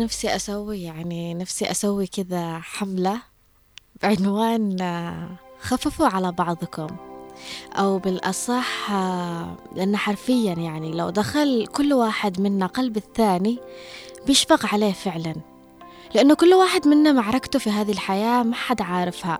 [0.00, 3.22] نفسي أسوي يعني نفسي أسوي كذا حملة
[4.02, 5.28] بعنوان آه،
[5.60, 6.86] خففوا على بعضكم.
[7.72, 13.58] أو بالأصح آه، لأن حرفيا يعني لو دخل كل واحد منا قلب الثاني
[14.26, 15.34] بيشفق عليه فعلا.
[16.14, 19.38] لأنه كل واحد منا معركته في هذه الحياة ما حد عارفها.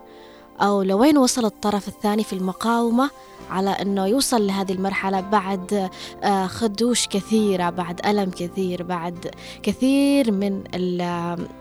[0.60, 3.10] أو لوين وصل الطرف الثاني في المقاومة
[3.50, 5.90] على أنه يوصل لهذه المرحلة بعد
[6.22, 9.30] آه، خدوش كثيرة بعد ألم كثير بعد
[9.62, 10.62] كثير من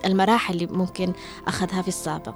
[0.06, 1.14] المراحل اللي ممكن
[1.48, 2.36] أخذها في السابق.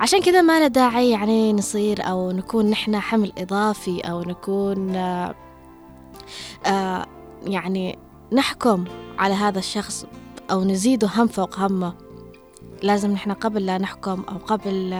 [0.00, 5.34] عشان كذا ما له داعي يعني نصير أو نكون نحن حمل إضافي أو نكون آه،
[6.66, 7.06] آه،
[7.46, 7.98] يعني
[8.32, 8.84] نحكم
[9.18, 10.06] على هذا الشخص
[10.50, 12.03] أو نزيده هم فوق همه.
[12.82, 14.90] لازم نحن قبل لا نحكم أو قبل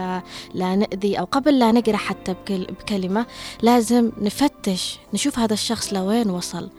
[0.53, 3.25] لا نأذي أو قبل لا نقرأ حتى بكلمة
[3.61, 6.69] لازم نفتش نشوف هذا الشخص لوين وصل.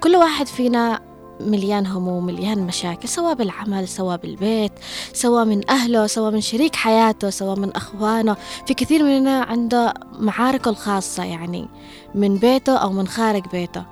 [0.00, 1.00] كل واحد فينا
[1.40, 4.72] مليان هموم مليان مشاكل سواء بالعمل سواء بالبيت
[5.12, 8.36] سواء من أهله سواء من شريك حياته سواء من أخوانه.
[8.66, 11.68] في كثير مننا عنده معاركه الخاصة يعني
[12.14, 13.84] من بيته أو من خارج بيته.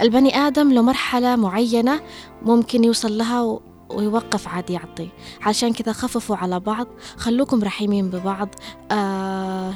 [0.00, 2.00] البني آدم له مرحلة معينة
[2.42, 5.08] ممكن يوصل لها ويوقف عاد يعطي.
[5.42, 6.86] عشان كذا خففوا على بعض
[7.16, 8.48] خلوكم رحيمين ببعض.
[8.90, 9.74] آه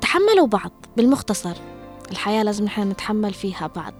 [0.00, 1.54] تحملوا بعض بالمختصر.
[2.10, 3.94] الحياة لازم نحن نتحمل فيها بعض.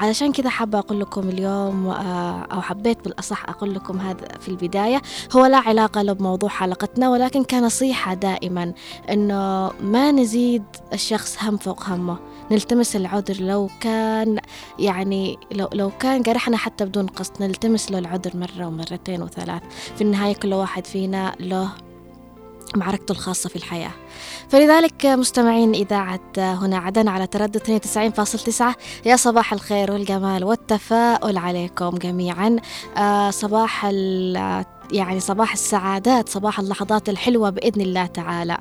[0.00, 5.02] علشان كذا حابة أقول لكم اليوم آه، أو حبيت بالأصح أقول لكم هذا في البداية
[5.36, 8.72] هو لا علاقة له بموضوع حلقتنا ولكن كنصيحة دائما
[9.10, 12.18] إنه ما نزيد الشخص هم فوق همه.
[12.50, 14.38] نلتمس العذر لو كان
[14.78, 19.62] يعني لو, لو كان جرحنا حتى بدون قصد نلتمس له العذر مرة ومرتين وثلاث.
[19.96, 21.68] في النهاية كل واحد فينا له
[22.76, 23.92] معركته الخاصة في الحياة.
[24.48, 32.56] فلذلك مستمعين إذاعة هنا عدن على تردد 92.9 يا صباح الخير والجمال والتفاؤل عليكم جميعا.
[32.96, 33.86] آه، صباح
[34.92, 38.58] يعني صباح السعادات صباح اللحظات الحلوة بإذن الله تعالى.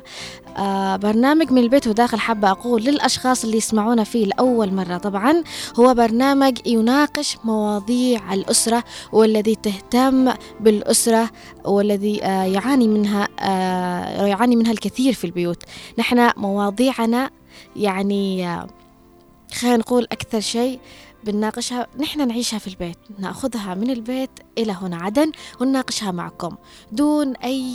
[0.58, 5.44] آه برنامج من البيت وداخل حابة أقول للأشخاص اللي يسمعونا فيه لأول مرة طبعا
[5.80, 11.30] هو برنامج يناقش مواضيع الأسرة والذي تهتم بالأسرة
[11.66, 15.64] والذي آه يعاني منها آه يعاني منها الكثير في البيوت.
[16.00, 17.30] نحن مواضيعنا
[17.76, 18.68] يعني آه
[19.54, 20.80] خلينا نقول أكثر شيء
[21.24, 25.31] بنناقشها نحن نعيشها في البيت نأخذها من البيت إلى هنا عدن
[25.62, 26.56] ونناقشها معكم
[26.91, 27.74] دون أي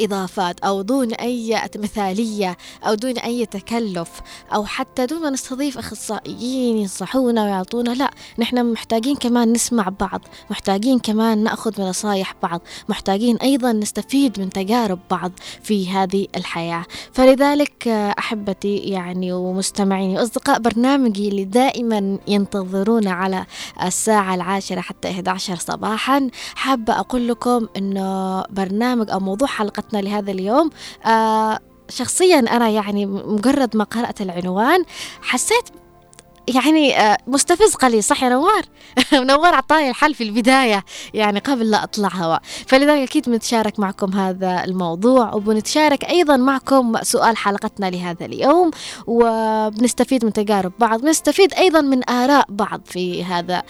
[0.00, 2.56] إضافات أو دون أي مثالية
[2.86, 4.10] أو دون أي تكلف
[4.54, 10.98] أو حتى دون ما نستضيف أخصائيين ينصحونا ويعطونا لا نحن محتاجين كمان نسمع بعض محتاجين
[10.98, 15.32] كمان نأخذ من نصايح بعض محتاجين أيضا نستفيد من تجارب بعض
[15.62, 16.84] في هذه الحياة.
[17.12, 23.46] فلذلك أحبتي يعني ومستمعيني وأصدقاء برنامجي اللي دائما ينتظرونا على
[23.84, 30.32] الساعة العاشرة حتى 11 صباحا حابة أقول لكم أنه برنامج أو موضوع حلقة حلقتنا لهذا
[30.32, 30.70] اليوم.
[31.06, 31.58] آه
[31.88, 34.84] شخصيا أنا يعني مجرد ما قرأت العنوان
[35.22, 35.64] حسيت
[36.48, 38.62] يعني آه، مستفز قليل صح يا نوار.
[39.30, 40.84] نوار عطاني الحل في البداية
[41.14, 42.42] يعني قبل لا أطلع هواء.
[42.66, 48.70] فلذلك أكيد بنتشارك معكم هذا الموضوع وبنتشارك أيضا معكم سؤال حلقتنا لهذا اليوم
[49.06, 53.62] وبنستفيد من تجارب بعض بنستفيد أيضا من آراء بعض في هذا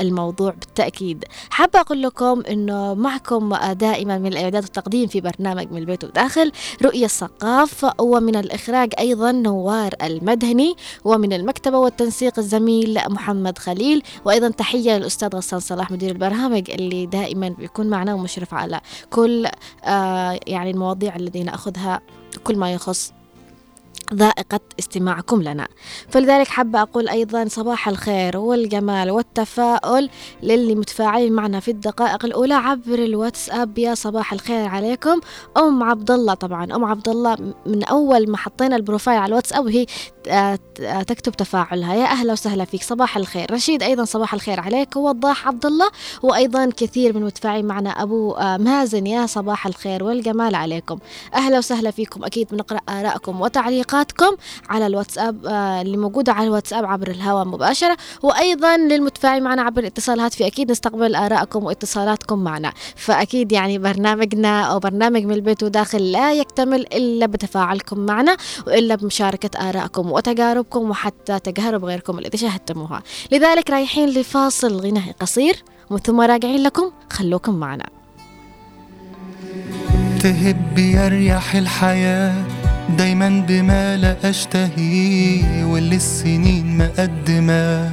[0.00, 1.24] الموضوع بالتأكيد.
[1.50, 6.52] حابة أقول لكم أنه معكم دائما من الإعداد والتقديم في برنامج من البيت وداخل
[6.82, 10.74] رؤية الثقاف ومن الإخراج أيضا نوار المدهني
[11.04, 14.02] ومن المكتبة والتنسيق الزميل محمد خليل.
[14.24, 18.80] وأيضا تحية للأستاذ غسان صلاح مدير البرنامج اللي دائما بيكون معنا ومشرف على
[19.10, 19.46] كل
[19.84, 22.00] آه يعني المواضيع الذي نأخذها
[22.44, 23.12] كل ما يخص
[24.14, 25.68] ذائقة استماعكم لنا.
[26.08, 30.10] فلذلك حابة أقول أيضا صباح الخير والجمال والتفاؤل
[30.42, 33.78] للي متفاعلين معنا في الدقائق الأولى عبر الواتساب.
[33.78, 35.20] يا صباح الخير عليكم.
[35.56, 36.64] أم عبد الله طبعا.
[36.64, 37.36] أم عبد الله
[37.66, 39.86] من أول ما حطينا البروفايل على الواتساب
[40.28, 40.58] آه،
[41.06, 41.94] تكتب تفاعلها.
[41.94, 42.82] يا أهلا وسهلا فيك.
[42.82, 43.52] صباح الخير.
[43.52, 44.96] رشيد أيضا صباح الخير عليك.
[44.96, 45.90] ووضاح عبد الله
[46.22, 47.90] وأيضا كثير من المتفاعلين معنا.
[47.90, 50.98] أبو مازن يا صباح الخير والجمال عليكم.
[51.34, 52.24] أهلا وسهلا فيكم.
[52.24, 53.40] أكيد بنقرأ آرائكم
[54.02, 54.36] وتعليقاتكم
[54.68, 55.46] على الواتساب
[55.82, 61.14] اللي موجودة على الواتساب عبر الهواء مباشرة وأيضا للمتفاعلين معنا عبر الاتصالات في أكيد نستقبل
[61.14, 62.72] آرائكم واتصالاتكم معنا.
[62.96, 69.68] فأكيد يعني برنامجنا أو برنامج من البيت وداخل لا يكتمل إلا بتفاعلكم معنا وإلا بمشاركة
[69.68, 73.02] آرائكم وتجاربكم وحتى تجارب غيركم الذي شاهدتموها.
[73.32, 77.86] لذلك رايحين لفاصل غنائي قصير ومن ثم راجعين لكم خلوكم معنا.
[80.22, 82.61] تهب يريح الحياة
[82.98, 87.90] دايما بما لا أشتهيه واللي السنين مقدمة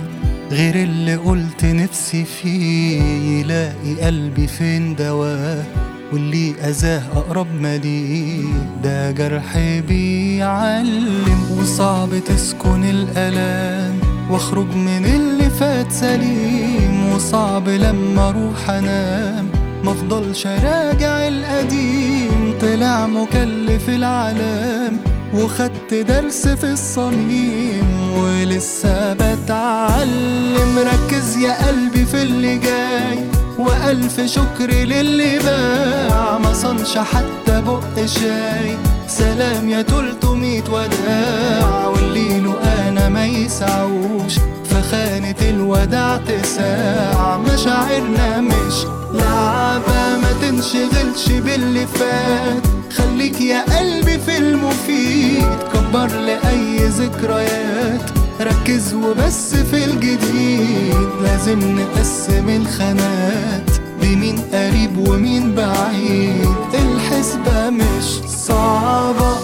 [0.51, 3.01] غير اللي قلت نفسي فيه.
[3.01, 5.63] يلاقي قلبي فين دواه
[6.13, 8.44] واللي أذاه أقرب ما ليه
[8.84, 9.57] ده جرح
[9.88, 14.00] بيعلم وصعب تسكن الألام.
[14.30, 19.45] وأخرج من اللي فات سليم وصعب لما أروح أنام.
[19.84, 24.98] مفضلش راجع القديم طلع مكلف العالم
[25.34, 30.80] وخدت درس في الصميم ولسه بتعلم.
[30.80, 33.20] ركز يا قلبي في اللي جاي
[33.60, 36.38] وألف شكر للي باع.
[36.38, 38.78] ما صنش حتى بق شاي.
[39.08, 42.56] سلام يا تلتمية وداع واللي له
[42.88, 44.36] أنا ما يسعوش.
[44.90, 47.38] فخانة الوداع تساع.
[47.38, 52.64] مشاعرنا مش لعبة ما تنشغلش باللي فات.
[52.98, 58.02] خليك يا قلبي في المفيد كبر لأي ذكريات.
[58.42, 63.70] ركز وبس في الجديد لازم نقسم الخانات
[64.02, 66.56] بمين قريب ومين بعيد.
[66.74, 69.38] الحسبة مش صعبة.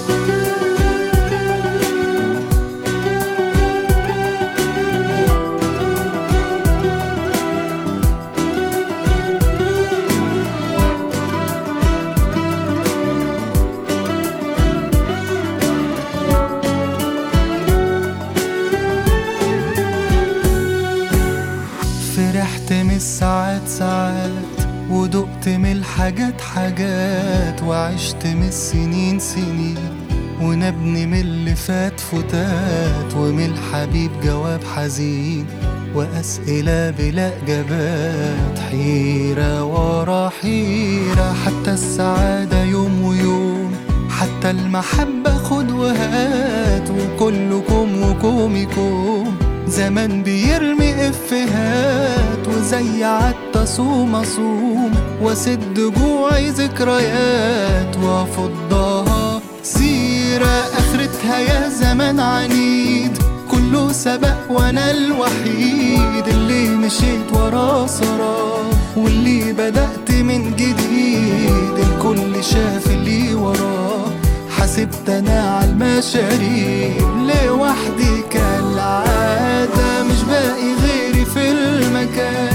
[26.06, 29.78] من الحاجات حاجات وعشت من السنين سنين
[30.42, 35.46] ونبني من اللي فات فتات ومن الحبيب جواب حزين
[35.96, 43.72] وأسئلة بلا إجابات حيرة ورا حيرة حتى السعادة يوم ويوم
[44.10, 49.36] حتى المحبة خد وهات وكلكم وكومكم
[49.68, 52.15] زمان بيرمي افهات
[52.66, 54.92] وزي عدت صوم اصوم
[55.22, 59.42] واسد جوعي ذكريات وافضها.
[59.64, 63.18] سيرة آخرتها يا زمان عنيد
[63.52, 66.28] كله سبق وأنا الوحيد.
[66.28, 71.76] اللي مشيت وراه سراه واللي بدأت من جديد.
[71.78, 74.06] الكل شاف اللي وراه
[74.50, 77.02] حسبت أنا على المشاريب.
[77.30, 82.55] لوحدي كالعادة مش باقي غيري في المكان.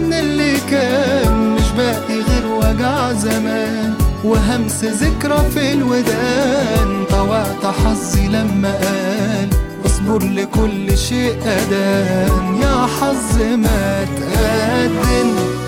[0.00, 3.94] من اللي كان مش باقي غير وجع زمان
[4.24, 7.04] وهمس ذكرى في الودان.
[7.10, 9.48] طوعت حظي لما قال
[9.86, 15.61] اصبر لكل شيء أدان يا حظ ما تقدم.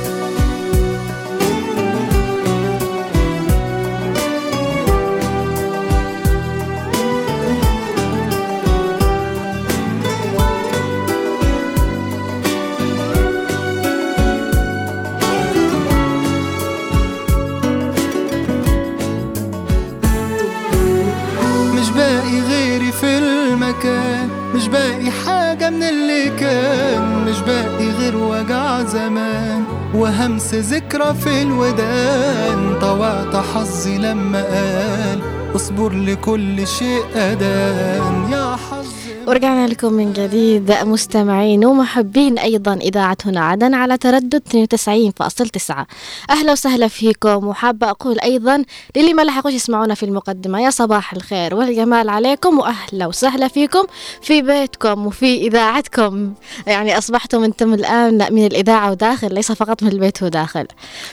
[25.94, 32.78] اللي كان مش باقي غير وجع زمان وهمس ذكرى في الودان.
[32.80, 35.20] طوعت حظي لما قال
[35.56, 38.28] اصبر لكل شيء أدان.
[38.32, 38.93] يا حظ
[39.26, 40.72] ورجعنا لكم من جديد.
[40.72, 45.86] مستمعين ومحبين أيضا إذاعة هنا عدن على تردد 92.9
[46.30, 47.46] أهلا وسهلا فيكم.
[47.46, 48.64] وحابة أقول أيضا
[48.96, 52.58] للي ما لحقوش يسمعونا في المقدمة يا صباح الخير والجمال عليكم.
[52.58, 53.84] وأهلا وسهلا فيكم
[54.22, 56.32] في بيتكم وفي إذاعتكم.
[56.66, 60.66] يعني أصبحتم أنتم الآن من الإذاعة وداخل ليس فقط من البيت وداخل.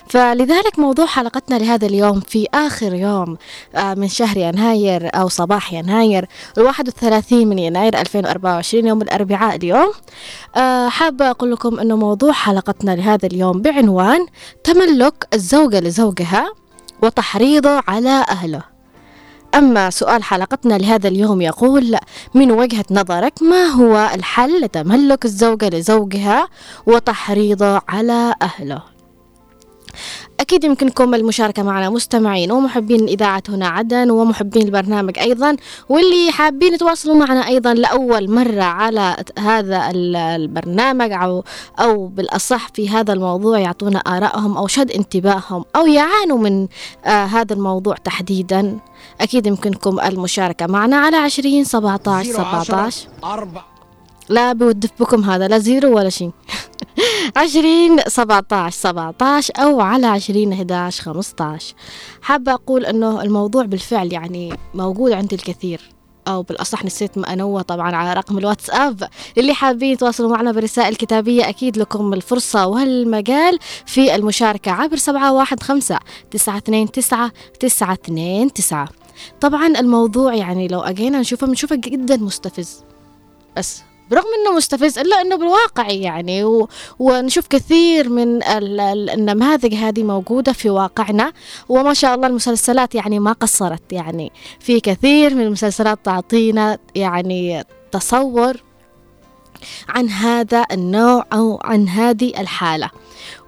[0.10, 3.38] فلذلك موضوع حلقتنا لهذا اليوم في آخر يوم
[3.76, 6.26] آه، من شهر يناير أو صباح يناير
[6.58, 8.01] الواحد والثلاثين من يناير.
[8.02, 9.92] 2024 يوم الأربعاء اليوم.
[10.56, 14.26] آه، حابة أقول لكم أنه موضوع حلقتنا لهذا اليوم بعنوان
[14.64, 16.54] تملك الزوجة لزوجها
[17.02, 18.64] وتحريضه على أهله.
[19.56, 21.98] أما سؤال حلقتنا لهذا اليوم يقول
[22.34, 26.48] من وجهة نظرك ما هو الحل لتملك الزوجة لزوجها
[26.86, 28.84] وتحريضه على أهله؟
[30.42, 35.56] أكيد يمكنكم المشاركة معنا مستمعين ومحبين إذاعة هنا عدن ومحبين البرنامج أيضا
[35.90, 41.44] واللي حابين يتواصلوا معنا أيضا لأول مرة على هذا ال- البرنامج أو
[41.80, 46.68] أو بالأصح في هذا الموضوع يعطونا آرائهم أو شد انتباههم أو يعانوا من
[47.06, 48.80] آه هذا الموضوع تحديدا.
[49.22, 53.62] أكيد يمكنكم المشاركة معنا على 20 17 17 أربع
[54.32, 56.32] لا بودف بكم هذا لا زيرو ولا شيء.
[57.38, 61.74] عشرين سبعة عشر سبعة عشر أو على عشرين أحد خمسة عشر
[62.22, 65.82] حابة أقول أنه الموضوع بالفعل يعني موجود عند الكثير.
[66.28, 69.10] أو بالأصح نسيت ما أنوه طبعا على رقم الواتساب.
[69.38, 75.64] اللي حابين يتواصلوا معنا برسائل كتابية أكيد لكم الفرصة والمجال في المشاركة عبر سبعة واحد
[75.64, 76.00] خمسة
[76.32, 78.90] تسعة اثنين تسعة تسعة اثنين تسعة.
[79.42, 82.84] طبعا الموضوع يعني لو أجينا نشوفه بنشوفه جدا مستفز.
[83.58, 83.82] بس
[84.12, 86.44] برغم إنه مستفز إلا إنه بالواقع يعني.
[86.44, 86.68] و...
[87.00, 88.80] ونشوف كثير من ال...
[89.10, 91.34] النماذج هذه موجودة في واقعنا.
[91.70, 94.32] وما شاء الله المسلسلات يعني ما قصرت يعني.
[94.60, 98.64] في كثير من المسلسلات تعطينا يعني تصور
[99.90, 102.90] عن هذا النوع أو عن هذه الحالة.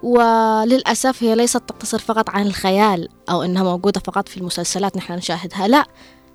[0.02, 5.68] وللأسف هي ليست تقتصر فقط عن الخيال أو إنها موجودة فقط في المسلسلات نحن نشاهدها
[5.68, 5.86] لا.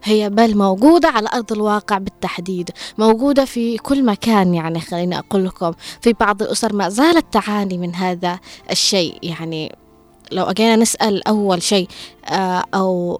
[0.03, 5.71] هي بل موجودة على أرض الواقع بالتحديد موجودة في كل مكان يعني خليني أقول لكم
[6.01, 8.39] في بعض الأسر ما زالت تعاني من هذا
[8.71, 9.17] الشيء.
[9.23, 9.75] يعني
[10.31, 11.87] لو أجينا نسأل أول شيء
[12.25, 13.19] آه، أو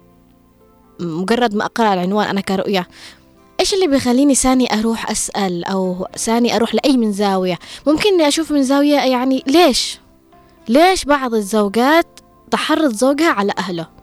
[1.00, 2.88] مجرد ما أقرأ العنوان أنا كرؤية
[3.60, 8.52] إيش اللي بيخليني ثاني أروح أسأل أو ثاني أروح لأي من زاوية؟ ممكن إني أشوف
[8.52, 9.98] من زاوية يعني ليش؟
[10.68, 12.20] ليش بعض الزوجات
[12.50, 13.99] تحرض زوجها على أهله؟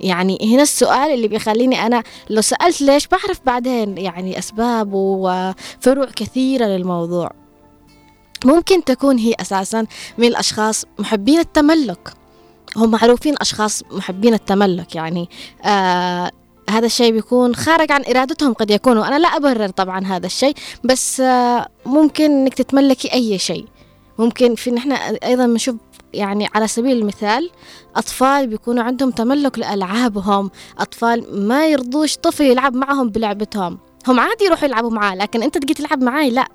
[0.00, 6.66] يعني هنا السؤال اللي بيخليني أنا لو سألت ليش بعرف بعدين يعني أسباب وفروع كثيرة
[6.66, 7.30] للموضوع.
[8.44, 9.86] ممكن تكون هي أساسا
[10.18, 12.12] من الأشخاص محبين التملك.
[12.76, 15.28] هم معروفين أشخاص محبين التملك يعني.
[15.64, 16.30] آه
[16.70, 21.20] هذا الشيء بيكون خارج عن إرادتهم قد يكون وأنا لا أبرر طبعا هذا الشيء بس
[21.20, 23.66] آه ممكن إنك تتملكي أي شيء.
[24.18, 25.76] ممكن في نحن أيضا بنشوف
[26.14, 27.50] يعني على سبيل المثال
[27.96, 33.78] أطفال بيكونوا عندهم تملك لألعابهم أطفال ما يرضوش طفل يلعب معهم بلعبتهم.
[34.08, 36.48] هم عادي يروحوا يلعبوا معاه لكن أنت تجي تلعب معاي لا.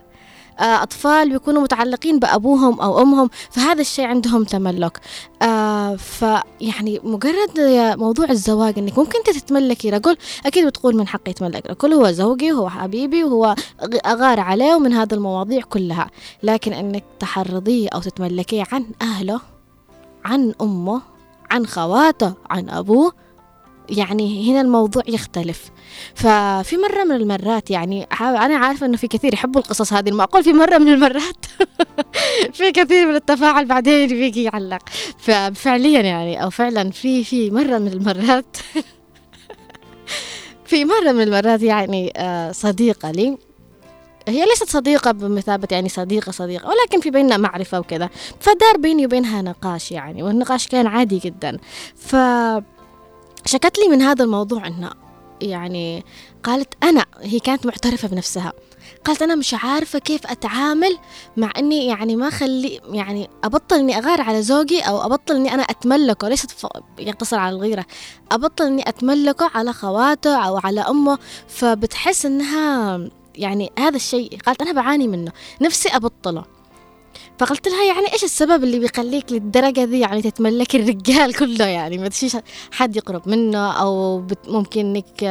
[0.59, 4.99] أطفال بيكونوا متعلقين بأبوهم أو أمهم فهذا الشيء عندهم تملك.
[5.41, 7.59] آه فيعني مجرد
[7.99, 12.51] موضوع الزواج إنك ممكن أنت تتملكي رجل أكيد بتقول من حقي يتملك رجل هو زوجي
[12.51, 13.55] وهو حبيبي وهو
[14.05, 16.09] أغار عليه ومن هذه المواضيع كلها.
[16.43, 19.41] لكن إنك تحرضيه أو تتملكيه عن أهله
[20.25, 21.01] عن أمه
[21.51, 23.13] عن خواته عن أبوه
[23.89, 25.71] يعني هنا الموضوع يختلف.
[26.15, 30.53] ففي مرة من المرات يعني أنا عارفة إنه في كثير يحبوا القصص هذه المعقول في
[30.53, 31.45] مرة من المرات
[32.57, 34.81] في كثير من التفاعل بعدين بيجي يعلق.
[35.17, 38.57] ففعليا يعني أو فعلا في في مرة من المرات
[40.69, 43.37] في مرة من المرات يعني آه، صديقة لي
[44.27, 48.09] هي ليست صديقة بمثابة يعني صديقة صديقة ولكن في بيننا معرفة وكذا.
[48.39, 51.57] فدار بيني وبينها نقاش يعني والنقاش كان عادي جدا.
[51.95, 52.15] ف
[53.47, 54.91] شكت لي من هذا الموضوع إنه
[55.41, 56.05] يعني
[56.43, 58.53] قالت أنا هي كانت معترفة بنفسها.
[59.05, 60.97] قالت أنا مش عارفة كيف أتعامل
[61.37, 65.63] مع إني يعني ما خلي يعني أبطل إني أغار على زوجي أو أبطل إني أنا
[65.63, 66.29] أتملكه.
[66.29, 66.67] ليست
[66.99, 67.85] يقتصر على الغيرة.
[68.31, 71.17] أبطل إني أتملكه على خواته أو على أمه.
[71.47, 72.99] فبتحس إنها
[73.35, 74.39] يعني هذا الشيء.
[74.45, 75.31] قالت أنا بعاني منه.
[75.61, 76.56] نفسي أبطله.
[77.37, 81.97] فقلت لها يعني إيش السبب اللي بيخليك للدرجة دي؟ يعني تتملكي الرجال كله يعني.
[81.97, 82.37] ما تشيش
[82.71, 85.23] حد يقرب منه أو ممكن إنك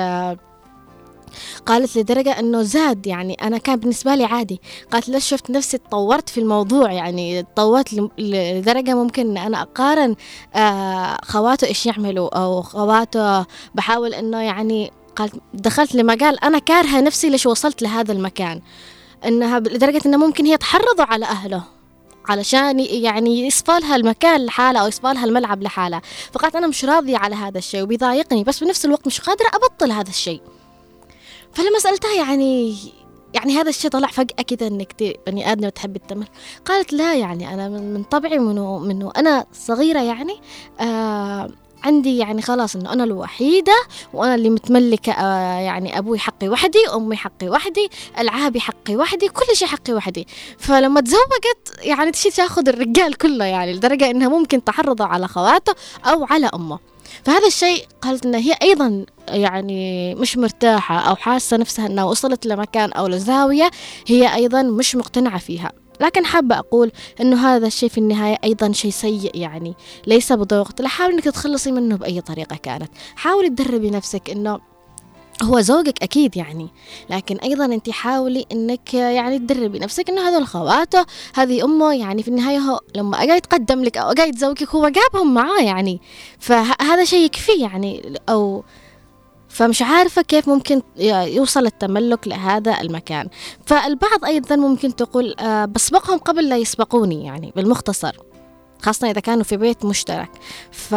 [1.67, 3.35] قالت لدرجة أنه زاد يعني.
[3.35, 4.61] أنا كان بالنسبة لي عادي.
[4.91, 10.17] قالت ليش شفت نفسي تطورت في الموضوع؟ يعني تطورت لدرجة ممكن أن أنا أقارن
[10.55, 17.31] آه، خواته إيش يعملوا أو خواته بحاول أنه يعني قالت دخلت لمجال أنا كارهة نفسي
[17.31, 18.61] ليش وصلت لهذا المكان.
[19.25, 21.75] إنها لدرجة إنه ممكن هي تحرضه على أهله.
[22.28, 26.02] علشان يعني يصفى لها المكان لحالها أو يصفى لها الملعب لحالها
[26.33, 30.11] فقالت أنا مش راضية على هذا الشيء وبيضايقني بس بنفس الوقت مش قادرة أبطل هذا
[30.11, 30.40] الشيء.
[31.52, 32.76] فلما سألتها يعني
[33.35, 36.26] يعني هذا الشيء طلع فجأة كده إنك بني آدم تحب التمر.
[36.64, 40.37] قالت لا يعني أنا من طبعي منه منه أنا صغيرة يعني
[40.80, 41.50] آه
[41.87, 43.76] عندي يعني خلاص إنه أنا الوحيدة
[44.12, 47.88] وأنا اللي متملكة آه يعني أبوي حقي وحدي امي حقي وحدي
[48.19, 50.26] العابي حقي وحدي كل شيء حقي وحدي.
[50.59, 55.75] فلما تزوجت يعني تشي تاخذ الرجال كله يعني لدرجة إنها ممكن تحرضه على خواته
[56.05, 56.78] أو على أمه.
[57.25, 62.93] فهذا الشيء قالت إنها هي أيضا يعني مش مرتاحة أو حاسة نفسها إنها وصلت لمكان
[62.93, 63.71] أو لزاوية
[64.07, 65.73] هي أيضا مش مقتنعة فيها.
[66.00, 69.75] لكن حابة أقول أنه هذا الشيء في النهاية أيضا شيء سيء يعني
[70.07, 72.91] ليس بضغط لا حاول أنك تتخلصي منه بأي طريقة كانت.
[73.17, 74.61] حاولي تدربي نفسك أنه
[75.43, 76.69] هو زوجك أكيد يعني.
[77.11, 82.29] لكن أيضا أنت حاولي أنك يعني تدربي نفسك أنه هذول خواته هذه أمه يعني في
[82.29, 86.00] النهاية هو لما أجا يتقدم لك أو أجا يتزوجك هو جابهم معاه يعني.
[86.38, 88.65] فهذا شيء يكفي يعني أو
[89.57, 90.83] فمش عارفة كيف ممكن
[91.27, 93.29] يوصل التملك لهذا المكان.
[93.67, 98.17] فالبعض أيضا ممكن تقول آه، بسبقهم قبل لا يسبقوني يعني بالمختصر
[98.83, 100.31] خاصة إذا كانوا في بيت مشترك.
[100.71, 100.95] ف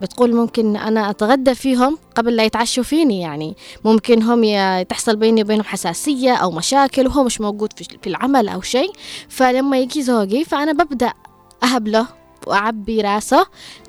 [0.00, 4.42] بتقول ممكن أنا أتغدى فيهم قبل لا يتعشوا فيني يعني ممكن هم
[4.82, 8.92] تحصل بيني وبينهم حساسية أو مشاكل وهو مش موجود في العمل أو شيء.
[9.28, 11.12] فلما يجي زوجي فأنا ببدأ
[11.62, 12.06] أهب له
[12.46, 13.46] وأعبي راسه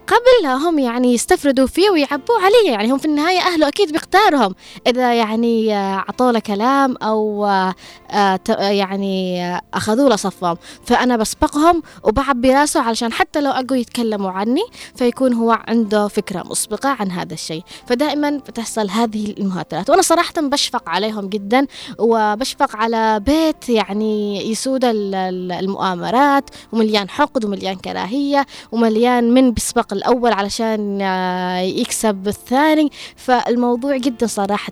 [0.10, 2.72] قبل هم يعني يستفردوا فيه ويعبوا عليه.
[2.72, 4.56] يعني هم في النهاية أهله أكيد بيختارهم.
[4.88, 9.42] إذا يعني أعطوا له كلام أو آه، يعني
[9.74, 10.58] أخذوا له صفهم.
[10.86, 14.63] فأنا بسبقهم وبعبي راسه علشان حتى لو أقوا يتكلموا عني
[14.96, 17.63] فيكون هو عنده فكرة مسبقة عن هذا الشيء.
[17.88, 19.89] فدائما بتحصل هذه المهاترات.
[19.89, 21.68] وأنا صراحة بشفق عليهم جدا
[22.00, 31.01] وبشفق على بيت يعني يسود المؤامرات ومليان حقد ومليان كراهية ومليان من بيسبق الأول علشان
[31.01, 32.91] آه، يكسب الثاني.
[33.15, 34.72] فالموضوع جدا صراحة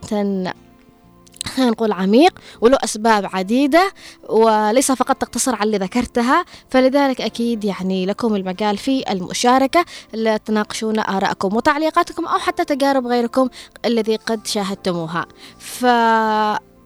[1.46, 3.92] خلينا نقول عميق وله أسباب عديدة
[4.30, 6.46] وليس فقط تقتصر على اللي ذكرتها.
[6.70, 13.50] فلذلك أكيد يعني لكم المجال في المشاركة لتناقشون آراءكم وتعليقاتكم أو حتى تجارب غيركم
[13.86, 15.26] الذي قد شاهدتموها.
[15.60, 15.86] ف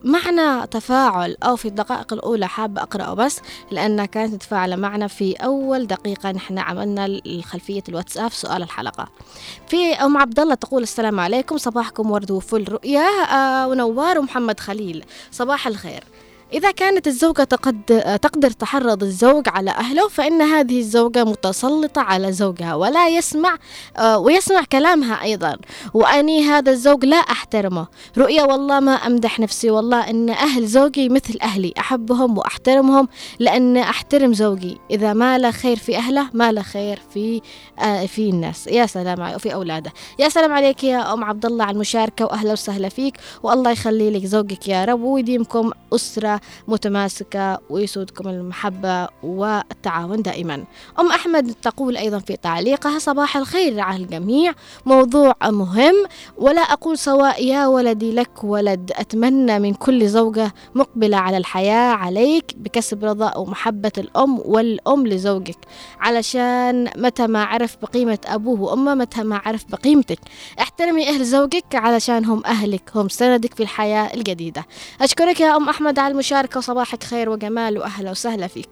[0.04, 3.42] معنى تفاعل أو في الدقائق الأولى حابة أقرأه بس
[3.72, 9.08] لأنها كانت تتفاعل معنا في أول دقيقة نحن عملنا خلفية الواتساب سؤال الحلقة.
[9.68, 15.06] في أم عبد الله تقول السلام عليكم صباحكم ورد وفل رؤيا آه ونوار ومحمد خليل.
[15.32, 16.04] صباح الخير.
[16.54, 17.82] إذا كانت الزوجة تقد...
[18.22, 23.58] تقدر تحرض الزوج على أهله فإن هذه الزوجة متسلطة على زوجها ولا يسمع
[23.98, 25.58] آه، ويسمع كلامها أيضا.
[25.94, 27.88] وأني هذا الزوج لا أحترمه.
[28.18, 33.08] رؤيا والله ما أمدح نفسي والله أن أهل زوجي مثل أهلي أحبهم وأحترمهم
[33.40, 34.78] لأن أحترم زوجي.
[34.92, 37.42] إذا ما له خير في أهله ما له خير في
[37.80, 38.68] آه، في الناس.
[38.68, 39.94] يا سلام في أولاده.
[40.20, 44.26] يا سلام عليك يا أم عبد الله على المشاركة وأهلا وسهلا فيك والله يخلي لك
[44.26, 50.64] زوجك يا رب ويديمكم أسرة متماسكة ويسودكم المحبة والتعاون دائما.
[51.00, 54.54] أم أحمد تقول أيضا في تعليقها صباح الخير على الجميع.
[54.86, 55.96] موضوع مهم
[56.38, 58.92] ولا أقول سواء يا ولدي لك ولد.
[58.96, 65.58] أتمنى من كل زوجة مقبلة على الحياة عليك بكسب رضا ومحبة الأم والأم لزوجك.
[66.00, 70.20] علشان متى ما عرف بقيمة أبوه وأمه متى ما عرف بقيمتك.
[70.60, 74.66] احترمي أهل زوجك علشان هم أهلك هم سندك في الحياة الجديدة.
[75.02, 78.70] أشكرك يا أم أحمد على المشاركة وصباحك خير وجمال وأهلا وسهلا فيك.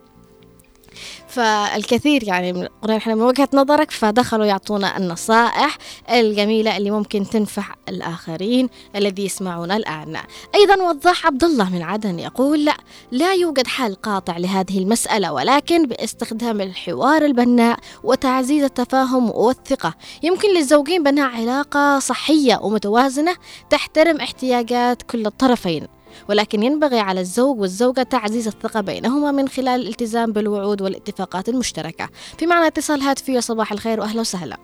[1.28, 5.78] فالكثير يعني من إحنا من وجهة نظرك فدخلوا يعطونا النصائح
[6.12, 10.18] الجميلة اللي ممكن تنفع الآخرين الذي يسمعون الآن.
[10.56, 12.78] أيضا وضح عبد الله من عدن يقول لا
[13.12, 19.94] لا يوجد حل قاطع لهذه المسألة ولكن باستخدام الحوار البناء وتعزيز التفاهم والثقة
[20.24, 23.36] يمكن للزوجين بناء علاقة صحية ومتوازنة
[23.70, 25.99] تحترم احتياجات كل الطرفين.
[26.30, 32.10] ولكن ينبغي على الزوج والزوجة تعزيز الثقة بينهما من خلال الالتزام بالوعود والاتفاقات المشتركة.
[32.38, 34.58] في معنى اتصال هاتفي صباح الخير وأهلا وسهلا.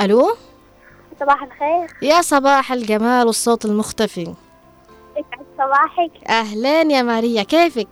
[0.00, 0.36] ألو؟
[1.20, 1.96] صباح الخير.
[2.02, 4.34] يا صباح الجمال والصوت المختفي.
[5.16, 6.28] يسعد صباحك.
[6.28, 7.88] أهلين يا ماريا كيفك؟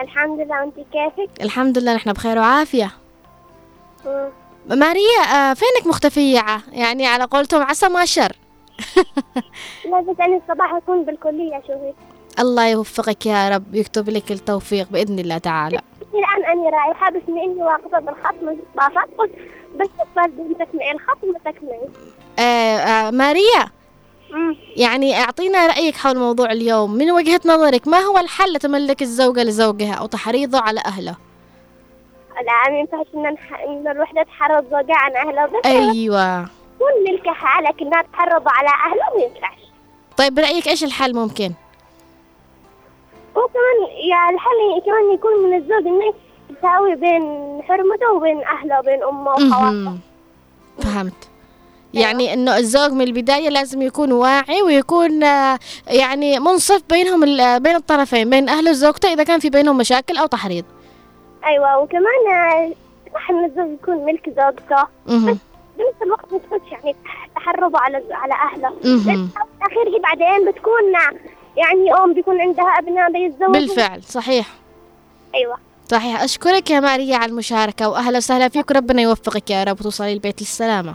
[0.00, 2.90] الحمد لله وانت كيفك؟ الحمد لله نحن بخير وعافية.
[4.06, 4.28] مم.
[4.68, 8.36] ماريا آه، فينك مختفية؟ يعني على قولتهم عسى ما شر.
[9.90, 11.92] لا بس أنا الصباح أكون بالكلية شوفي
[12.38, 15.80] الله يوفقك يا رب يكتب لك التوفيق بإذن الله تعالى.
[16.14, 18.56] الآن أنا رايحة بس إني واقفة بالخط من
[19.18, 19.32] قلت
[19.76, 21.88] بس بدي تكملي الخط وما تكملي.
[22.38, 23.68] آه آه ماريا؟
[24.76, 26.94] يعني أعطينا رأيك حول موضوع اليوم.
[26.94, 31.16] من وجهة نظرك ما هو الحل لتملك الزوجة لزوجها أو تحريضه على أهله؟
[32.34, 33.06] لا ما ينفعش
[33.66, 35.66] إن الوحدة تحرض زوجها عن أهله بس
[36.80, 39.58] أيوه كل ملكها لكنها تحرض على أهله ما ينفعش.
[40.16, 41.52] طيب برأيك إيش الحل ممكن؟
[43.34, 43.78] وكمان
[44.10, 46.14] يا الحل كمان يكون من الزوج إنه
[46.50, 49.98] يساوي بين حرمته وبين أهله وبين أمه وخواته.
[50.78, 51.28] فهمت.
[51.94, 57.20] يعني إنه الزوج من البداية لازم يكون واعي ويكون آه، يعني منصف بينهم
[57.58, 60.64] بين الطرفين بين اهله وزوجته إذا كان في بينهم مشاكل أو تحريض.
[61.44, 62.72] أيوه وكمان آه،
[63.14, 64.86] صح ان الزوج يكون ملك زوجته.
[65.06, 65.36] بس
[65.78, 66.96] بنفس الوقت ما تكونش يعني
[67.36, 68.68] تحرضوا على على أهله.
[68.84, 70.92] الأخير هي بعدين بتكون
[71.56, 73.52] يعني أم بيكون عندها أبناء بيتزوجوا.
[73.52, 74.46] بالفعل صحيح.
[75.34, 75.56] أيوه.
[75.90, 76.22] صحيح.
[76.22, 80.94] أشكرك يا ماريا على المشاركة واهلا وسهلا فيك وربنا يوفقك يا رب وتوصلي البيت للسلامة.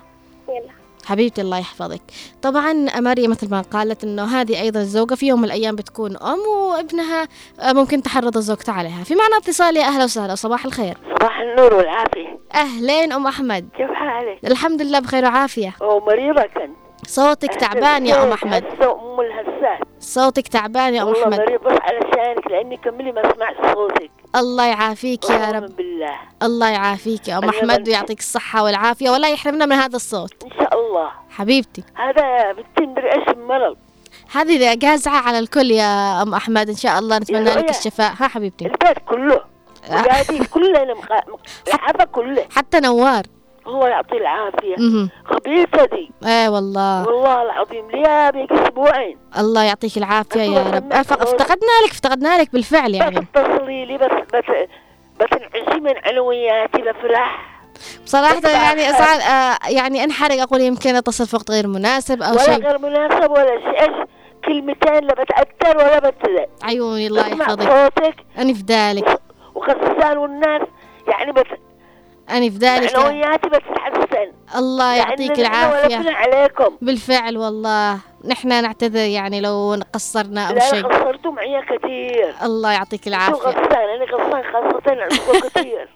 [0.49, 0.69] يلا.
[1.05, 2.01] حبيبتي الله يحفظك.
[2.41, 6.39] طبعا ماريا مثل ما قالت إنه هذه أيضا الزوجة في يوم من الأيام بتكون أم
[6.39, 7.27] وابنها
[7.63, 9.03] ممكن تحرض زوجته عليها.
[9.03, 10.97] في معنى اتصال يا أهلا وسهلا صباح الخير.
[11.19, 12.38] صباح النور والعافية.
[12.55, 15.73] أهلين أم أحمد؟ كيف حالك؟ الحمد لله بخير وعافية.
[15.81, 18.63] ومريضه كنت صوتك تعبان يا أم أحمد.
[18.81, 19.79] أم الهسات.
[19.99, 21.39] صوتك تعبان يا أم والله أحمد.
[21.39, 24.12] مريض بس علشانك لأني كملي ما سمعت صوتك.
[24.35, 25.75] الله يعافيك يا رب.
[25.75, 26.15] بالله.
[26.43, 29.09] الله يعافيك يا أحمد بنت- ويعطيك الصحة والعافية.
[29.09, 30.43] ولا يحرمنا من هذا الصوت.
[30.43, 31.09] إن شاء الله.
[31.29, 31.83] حبيبتي.
[31.95, 33.77] هذا بتندري إيش المرض
[34.31, 36.69] هذه جازعة على الكل يا أم أحمد.
[36.69, 37.69] إن شاء الله نتمنى لك.
[37.69, 38.12] الشفاء.
[38.19, 38.65] ها حبيبتي.
[38.65, 39.41] البيت كله.
[39.91, 40.39] ولادي.
[40.39, 43.23] مخ- الحفا كله حتى نوار.
[43.67, 44.75] الله يعطيه العافية.
[45.25, 46.11] خبيثة دي.
[46.25, 47.07] إيه والله.
[47.07, 49.17] والله العظيم ليها بيجي أسبوعين.
[49.39, 50.93] الله يعطيك العافية يا رب.
[50.93, 54.45] افتقدنا لك افتقدنا لك بالفعل بس يعني اتصلي لي بس بس
[55.21, 57.59] بتنعشي من علوياتي بفرح
[58.05, 62.31] بصراحة بس يعني اسعد آه يعني انحرق أقول يمكن اتصل في وقت غير مناسب أو
[62.31, 62.63] ولا شيء.
[62.67, 63.81] غير مناسب ولا شيء.
[63.81, 64.07] إيش؟
[64.45, 66.45] كلمتين لا بتأثر ولا بتزعل.
[66.63, 67.61] عيوني الله يحفظك.
[67.61, 68.15] صوتك.
[68.39, 69.21] اني في ذلك.
[69.59, 70.61] وخصصان والناس
[71.07, 71.43] يعني بس
[72.31, 75.97] أني في ذلك يا- معنوياتي بتتحسن الله يعطيك لأن نحن العافية.
[75.97, 76.77] ولفنا عليكم.
[76.81, 77.97] بالفعل والله.
[78.25, 80.87] نحن نعتذر يعني لو قصرنا أو لا شيء.
[80.87, 82.33] قصرتوا معي كثير.
[82.43, 83.33] الله يعطيك شو العافية.
[83.33, 85.89] غصان أنا غصان خاصة عندكم كثير.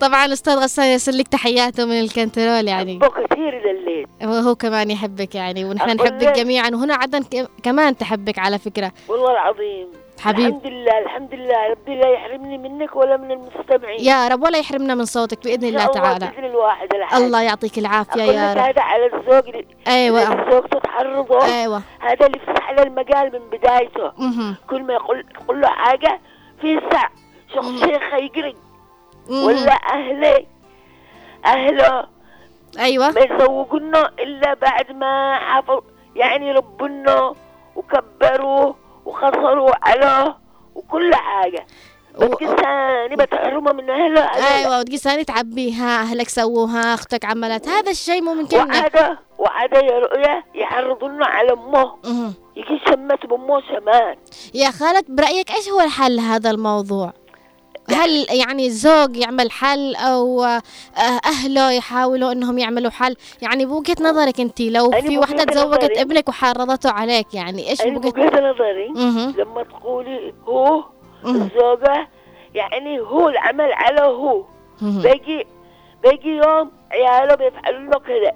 [0.00, 2.92] طبعا أستاذ غسان يرسل لك تحياته من الكنترول يعني.
[2.92, 6.70] عندكم كثير لليل وهو كمان يحبك يعني ونحن نحبك جميعا.
[6.72, 7.24] وهنا عدن
[7.62, 8.92] كمان تحبك على فكرة.
[9.08, 9.88] والله العظيم.
[10.20, 10.46] حبيب.
[10.46, 11.68] الحمد لله الحمد لله.
[11.70, 14.00] ربي لا يحرمني منك ولا من المستمعين.
[14.00, 16.26] يا رب ولا يحرمنا من صوتك بإذن الله تعالى.
[16.26, 18.58] بإذن الواحد الأحد الله يعطيك العافية يا رب.
[18.58, 20.32] هذا على الزوج اللي أيوه.
[20.32, 21.82] اللي زوجته تحرضه أيوه.
[22.00, 24.12] هذا اللي يفتح له المجال من بدايته.
[24.18, 24.56] مهم.
[24.70, 26.20] كل ما يقول يقول له حاجة
[26.60, 27.10] في ساعة
[27.54, 28.56] شخص شيخ يقري
[29.30, 29.44] مهم.
[29.44, 30.46] ولا أهله
[31.46, 32.06] أهله
[32.78, 33.10] أيوه.
[33.10, 35.82] ما يزوجونه إلا بعد ما حفظ
[36.16, 37.34] يعني ربنا
[37.76, 38.87] وكبروه.
[39.08, 40.36] وخسروا عليه
[40.74, 41.66] وكل حاجة.
[42.16, 47.68] و- بس ثاني بتحرمه من أهله أيوه وتقول ثاني تعبيها أهلك سووها أختك عملت.
[47.68, 52.34] هذا الشيء مو ممكن وعادة وعادة يا رؤيا يحرضونه على مهم.
[52.56, 54.16] يجي شمت بأمه شمان
[54.54, 57.12] يا خالد برأيك إيش هو الحل لهذا الموضوع؟
[57.90, 60.62] هل يعني الزوج يعمل حل أو آه،
[61.24, 66.90] أهله يحاولوا إنهم يعملوا حل؟ يعني بوجهة نظرك انت لو في واحدة تزوجت ابنك وحرضته
[66.90, 68.88] عليك يعني إيش بوجهة نظري.
[69.38, 70.84] لما تقولي هو
[71.24, 71.42] مهم.
[71.42, 72.08] الزوجة
[72.54, 74.44] يعني هو العمل على هو.
[74.82, 75.46] بيجي
[76.02, 78.32] بيجي يوم عياله بيفعلوا له كذا.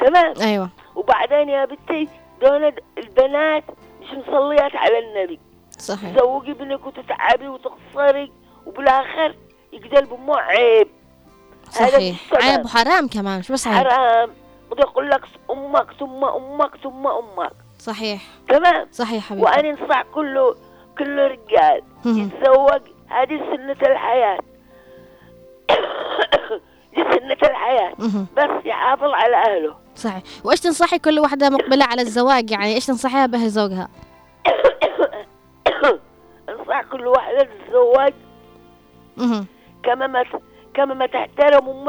[0.00, 0.70] تمام؟ أيوه.
[0.96, 2.08] وبعدين يا بنتي
[2.42, 3.64] دون البنات
[4.02, 5.40] مش مصليات على النبي.
[5.78, 6.16] صحيح.
[6.16, 8.32] تزوجي ابنك وتتعبي وتخسري.
[8.66, 9.34] وبالاخر
[9.72, 10.88] يقدر بامه عيب.
[11.70, 12.16] صحيح.
[12.32, 14.30] عيب وحرام كمان مش بس عيب حرام.
[14.70, 15.20] بده يقول لك
[15.50, 17.52] أمك ثم أمك ثم أمك.
[17.78, 18.22] صحيح.
[18.48, 20.56] تمام؟ صحيح حبيبي وأنا أنصح كله
[20.98, 21.82] كل رجال.
[22.04, 24.38] يتزوج هذه سنة الحياة.
[26.94, 27.92] دي سنة الحياة.
[28.36, 29.76] بس يحافظ على أهله.
[29.96, 30.22] صحيح.
[30.44, 33.88] وإيش تنصحي كل واحدة مقبلة على الزواج؟ يعني إيش تنصحيها به زوجها؟
[36.48, 38.12] أنصح كل واحدة تتزوج.
[39.82, 40.24] كما ما
[40.74, 41.84] كما ما تحترم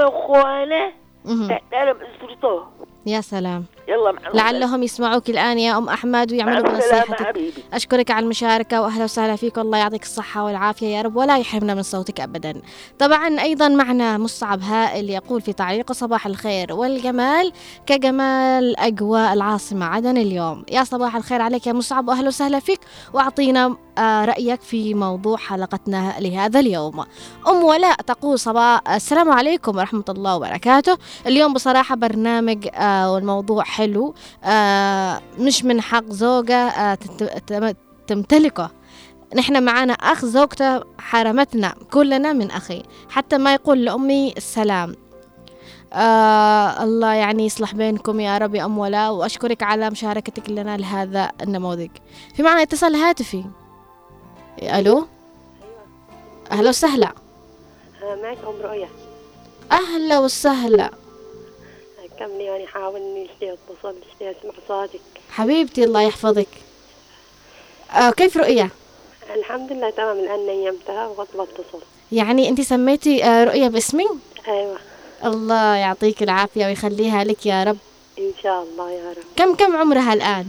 [1.25, 1.47] مهم.
[1.47, 2.63] تحترم أسرته
[3.05, 3.65] يا سلام.
[3.87, 7.63] يلا مع لعلهم يسمعوك الآن يا أم أحمد ويعملوا بنصيحتك حبيبي.
[7.73, 11.81] أشكرك على المشاركة وأهلا وسهلا فيك والله يعطيك الصحة والعافية يا رب ولا يحرمنا من
[11.81, 12.61] صوتك أبدا.
[12.99, 17.51] طبعا أيضا معنا مصعب هائل يقول في تعليقه صباح الخير والجمال
[17.85, 20.65] كجمال أجواء العاصمة عدن اليوم.
[20.71, 22.79] يا صباح الخير عليك يا مصعب وأهلا وسهلا فيك.
[23.13, 26.99] وأعطينا رأيك في موضوع حلقتنا لهذا اليوم.
[27.47, 30.97] أم ولاء تقول صباح السلام عليكم ورحمة الله وبركاته.
[31.27, 34.13] اليوم بصراحة برنامج آه، والموضوع حلو.
[34.43, 36.97] آه، مش من حق زوجة آه،
[38.07, 38.71] تمتلكه.
[39.35, 42.83] نحن معانا أخ زوجته حرمتنا كلنا من أخي.
[43.09, 44.95] حتى ما يقول لأمي السلام.
[45.93, 49.13] آه الله يعني يصلح بينكم يا رب يا أم ولاء.
[49.13, 51.89] وأشكرك على مشاركتك لنا لهذا النموذج.
[52.35, 53.43] في معنا اتصال هاتفي.
[54.59, 55.07] ألو؟
[56.51, 57.11] أهلا وسهلا.
[58.01, 58.89] معك أم رؤية
[59.71, 60.91] أهلا وسهلا.
[62.19, 65.01] كملي وأنا حاول إني اشتي أتصل اشتي أسمع صوتك.
[65.31, 66.47] حبيبتي الله يحفظك.
[67.91, 68.69] آه كيف رؤية؟
[69.35, 70.19] الحمد لله تمام.
[70.19, 74.07] الآن نيمتها وقت بتصل يعني أنت سميتي آه رؤية باسمي؟
[74.47, 74.77] أيوة.
[75.25, 77.77] الله يعطيك العافية ويخليها لك يا رب.
[78.19, 79.23] إن شاء الله يا رب.
[79.35, 80.47] كم كم عمرها الآن؟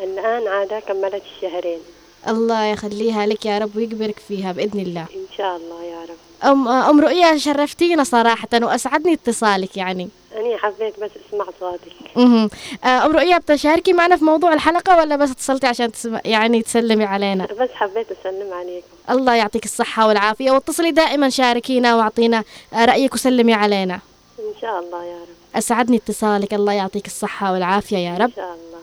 [0.00, 1.80] الآن عادة كملت الشهرين.
[2.28, 5.00] الله يخليها لك يا رب ويكبرك فيها بإذن الله.
[5.00, 6.50] إن شاء الله يا رب.
[6.50, 10.08] أم, أم رؤيا شرفتينا صراحة وأسعدني اتصالك يعني.
[10.36, 11.92] أنا حبيت بس أسمع صوتك.
[12.84, 17.04] آه، أم رؤيا بتشاركي معنا في موضوع الحلقة ولا بس اتصلتي عشان تسمع يعني تسلمي
[17.04, 18.86] علينا؟ بس حبيت أسلم عليكم.
[19.10, 24.00] الله يعطيك الصحة والعافية واتصلي دائما شاركينا واعطينا آه، رأيك وسلمي علينا.
[24.38, 25.56] إن شاء الله يا رب.
[25.56, 28.20] أسعدني اتصالك الله يعطيك الصحة والعافية يا رب.
[28.20, 28.80] إن شاء الله.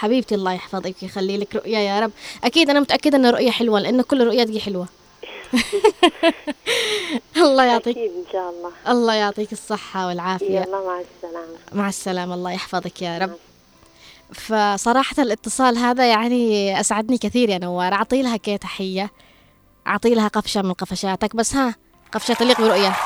[0.00, 2.12] حبيبتي الله يحفظك ويخلي لك رؤية يا رب.
[2.44, 4.86] أكيد أنا متأكدة أن رؤية حلوة لأن كل الرؤيات دي حلوة.
[7.36, 7.96] الله يعطيك.
[7.96, 8.70] أكيد إن شاء الله.
[8.88, 10.60] الله يعطيك الصحة والعافية.
[10.60, 11.56] يلا مع السلامة.
[11.72, 12.34] مع السلامة.
[12.34, 13.32] الله يحفظك يا رب.
[14.34, 17.92] فصراحة الاتصال هذا يعني أسعدني كثير يا نوار.
[17.92, 19.10] أعطي لها كي تحية.
[19.86, 21.74] أعطي لها قفشة من قفشاتك بس ها
[22.12, 22.96] قفشة تليق برؤية.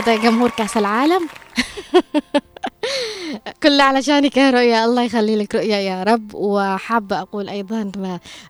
[0.00, 1.28] هذا جمهور كأس العالم.
[3.62, 4.84] كله علشانك يا رؤيا.
[4.84, 6.34] الله يخلي لك رؤيا يا رب.
[6.34, 7.92] وحابة أقول أيضا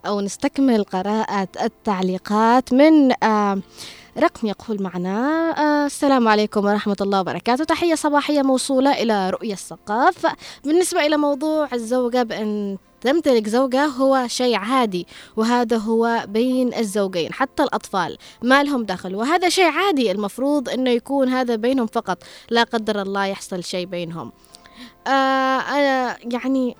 [0.06, 3.58] أو نستكمل قراءة التعليقات من آه
[4.18, 5.18] رقم يقول معنا
[5.58, 7.64] آه السلام عليكم ورحمة الله وبركاته.
[7.64, 10.26] تحية صباحية موصولة إلى رؤية الثقاف
[10.64, 17.62] بالنسبة إلى موضوع الزوجة بأن تمتلك زوجة هو شيء عادي وهذا هو بين الزوجين حتى
[17.62, 19.14] الأطفال ما لهم دخل.
[19.14, 22.18] وهذا شيء عادي المفروض أنه يكون هذا بينهم فقط
[22.50, 24.32] لا قدر الله يحصل شيء بينهم.
[25.06, 26.76] آه آه يعني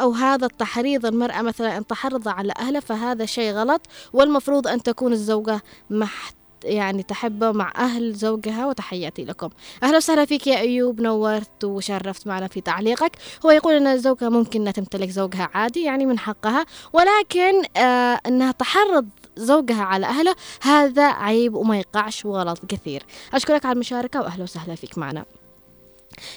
[0.00, 3.80] أو هذا التحريض المرأة مثلا أن تحرض على أهلها فهذا شيء غلط
[4.12, 9.48] والمفروض أن تكون الزوجة محت يعني تحبه مع أهل زوجها وتحياتي لكم.
[9.82, 13.12] أهلا وسهلا فيك يا أيوب نورت وشرفت معنا في تعليقك.
[13.46, 18.52] هو يقول أن الزوجة ممكن أنها تمتلك زوجها عادي يعني من حقها ولكن آه أنها
[18.52, 23.02] تحرض زوجها على أهله هذا عيب وما يقعش وغلط كثير.
[23.34, 25.24] أشكرك على المشاركة وأهلا وسهلا فيك معنا.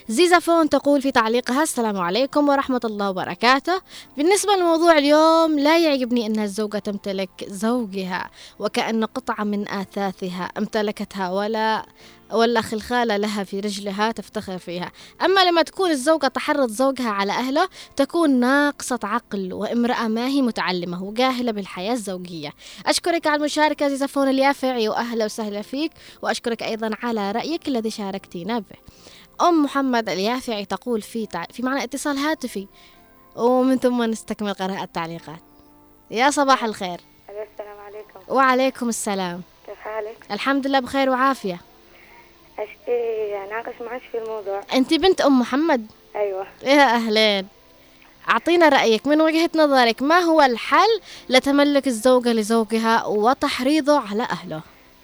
[0.08, 3.82] زيزا فون تقول في تعليقها السلام عليكم ورحمة الله وبركاته.
[4.18, 11.86] بالنسبة لموضوع اليوم لا يعجبني أن الزوجة تمتلك زوجها وكأن قطعة من آثاثها امتلكتها ولا
[12.32, 14.92] ولا خلخالة لها في رجلها تفتخر فيها.
[15.26, 21.04] أما لما تكون الزوجة تحرض زوجها على أهله تكون ناقصة عقل وامرأة ما هي متعلمة
[21.04, 22.54] وجاهلة بالحياة الزوجية.
[22.86, 25.92] أشكرك على المشاركة زيزفون اليافعي وأهلا وسهلا فيك.
[26.22, 28.78] وأشكرك أيضا على رأيك الذي شاركتينا به.
[29.42, 31.44] أم محمد اليافعي تقول في تع...
[31.44, 32.68] في معنا اتصال هاتفي.
[33.36, 35.42] ومن ثم نستكمل قراءة التعليقات.
[36.12, 37.02] يا صباح الخير.
[37.30, 38.20] السلام عليكم.
[38.36, 39.42] وعليكم السلام.
[39.68, 41.62] كيف حالك؟ الحمد لله بخير وعافية.
[42.60, 44.62] أشتي أناقش معك في الموضوع.
[44.74, 46.48] أنت بنت أم محمد؟ أيوة.
[46.64, 47.48] يا أهلين.
[48.30, 49.08] أعطينا رأيك.
[49.08, 54.62] من وجهة نظرك ما هو الحل لتملك الزوجة لزوجها وتحريضه على أهله؟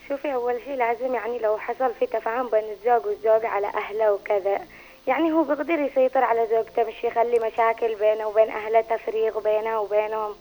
[0.09, 4.59] شوفي أول شيء لازم يعني لو حصل في تفاهم بين الزوج والزوجة على أهله وكذا
[5.07, 10.35] يعني هو بيقدر يسيطر على زوجته مش يخلي مشاكل بينه وبين أهله تفريغ بينها وبينهم.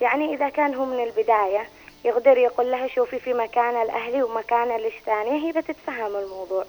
[0.00, 1.66] يعني إذا كان هو من البداية
[2.04, 6.64] يقدر يقول لها شوفي في مكان الأهلي ومكان الثانية هي بتتفهم الموضوع.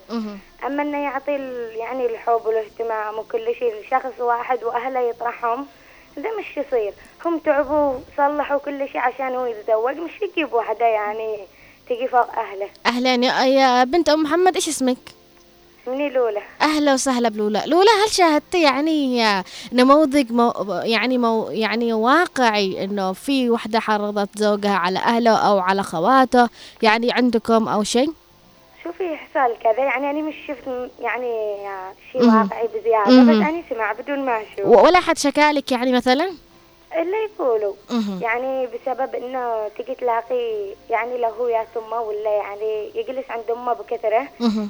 [0.66, 1.32] أما إنه يعطي
[1.78, 5.68] يعني الحب والاهتمام وكل شيء لشخص واحد وأهله يطرحهم
[6.18, 6.94] ده مش يصير
[7.26, 11.38] هم تعبوا وصلحوا كل شيء عشان هو يتزوج مش يجيب واحدة يعني
[11.96, 14.98] تجي فوق أهله أهلين يا, يا بنت أم محمد إيش اسمك؟
[15.88, 19.24] مني لولا أهلا وسهلا بلولا لولا هل شاهدتي يعني
[19.74, 25.84] نموذج مو يعني مو يعني واقعي إنه في وحدة حرضت زوجها على أهله أو على
[25.84, 26.50] خواته
[26.82, 28.12] يعني عندكم أو شيء؟
[28.84, 31.58] شوفي حصل كذا يعني أنا مش شفت يعني
[32.12, 32.42] شيء مهم.
[32.42, 33.40] واقعي بزيادة مهم.
[33.42, 36.32] بس أنا سمع بدون ما أشوف و- ولا حد شكالك يعني مثلا؟
[36.96, 37.74] إلا يقولوا.
[38.22, 43.74] يعني بسبب إنه تجي تلاقي يعني لو هو يا امه ولا يعني يجلس عند أمه
[43.74, 44.28] بكثرة.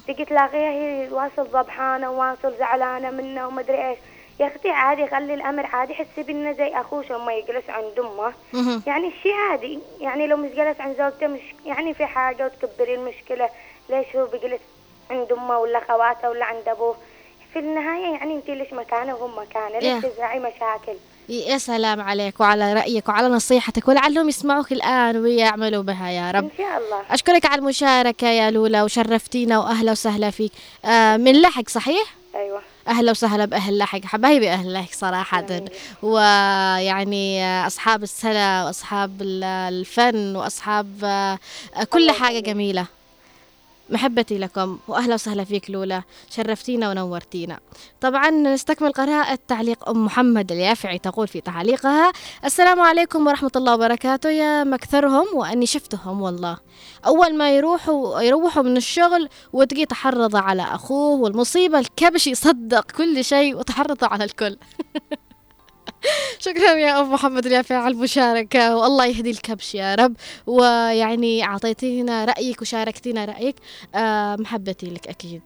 [0.08, 3.98] تجي تلاقيها هي واصل ضبحانة وواصل زعلانة منه ومدري إيش
[4.40, 8.34] يا أختي عادي خلي الأمر عادي حسي بإنه زي أخوه لما يجلس عند أمه.
[8.88, 13.50] يعني الشيء عادي يعني لو مش جلس عند زوجته مش يعني في حاجة وتكبري المشكلة
[13.90, 14.62] ليش هو بيجلس
[15.12, 16.96] عند أمه ولا خواته ولا عند أبوه
[17.54, 20.06] في النهاية يعني انت ليش مكانه وهم مكانه ليش.
[20.06, 20.94] تزرعي مشاكل
[21.30, 26.44] يا سلام عليك وعلى رأيك وعلى نصيحتك ولعلهم يسمعوك الآن ويعملوا بها يا رب.
[26.44, 27.02] إن شاء الله.
[27.10, 30.52] أشكرك على المشاركة يا لولا وشرفتينا وأهلا وسهلا فيك.
[30.86, 32.62] آه من لحق صحيح؟ أيوه.
[32.88, 35.62] أهلا وسهلا بأهل لحق حبايبي أهل لحق صراحة.
[36.04, 41.40] ويعني أصحاب السنة وأصحاب ال- الفن وأصحاب آه،
[41.90, 42.86] كل حاجة جميلة.
[43.92, 46.04] محبتي لكم وأهلا وسهلا فيك لولا.
[46.30, 47.60] شرفتينا ونورتينا.
[48.02, 52.12] طبعا نستكمل قراءة تعليق أم محمد اليافعي تقول في تعليقها
[52.46, 56.58] السلام عليكم ورحمة الله وبركاته يا مكثرهم وأني شفتهم والله.
[57.06, 63.56] أول ما يروحوا يروحوا من الشغل وتجي تحرض على أخوه والمصيبة الكبش يصدق كل شيء
[63.56, 64.58] وتحرض على الكل.
[66.46, 70.14] شكرا يا أم محمد اليافعي على المشاركة والله يهدي الكبش يا رب.
[70.48, 73.56] ويعني أعطيتينا رأيك وشاركتينا رأيك
[73.96, 75.42] آه محبتي لك أكيد.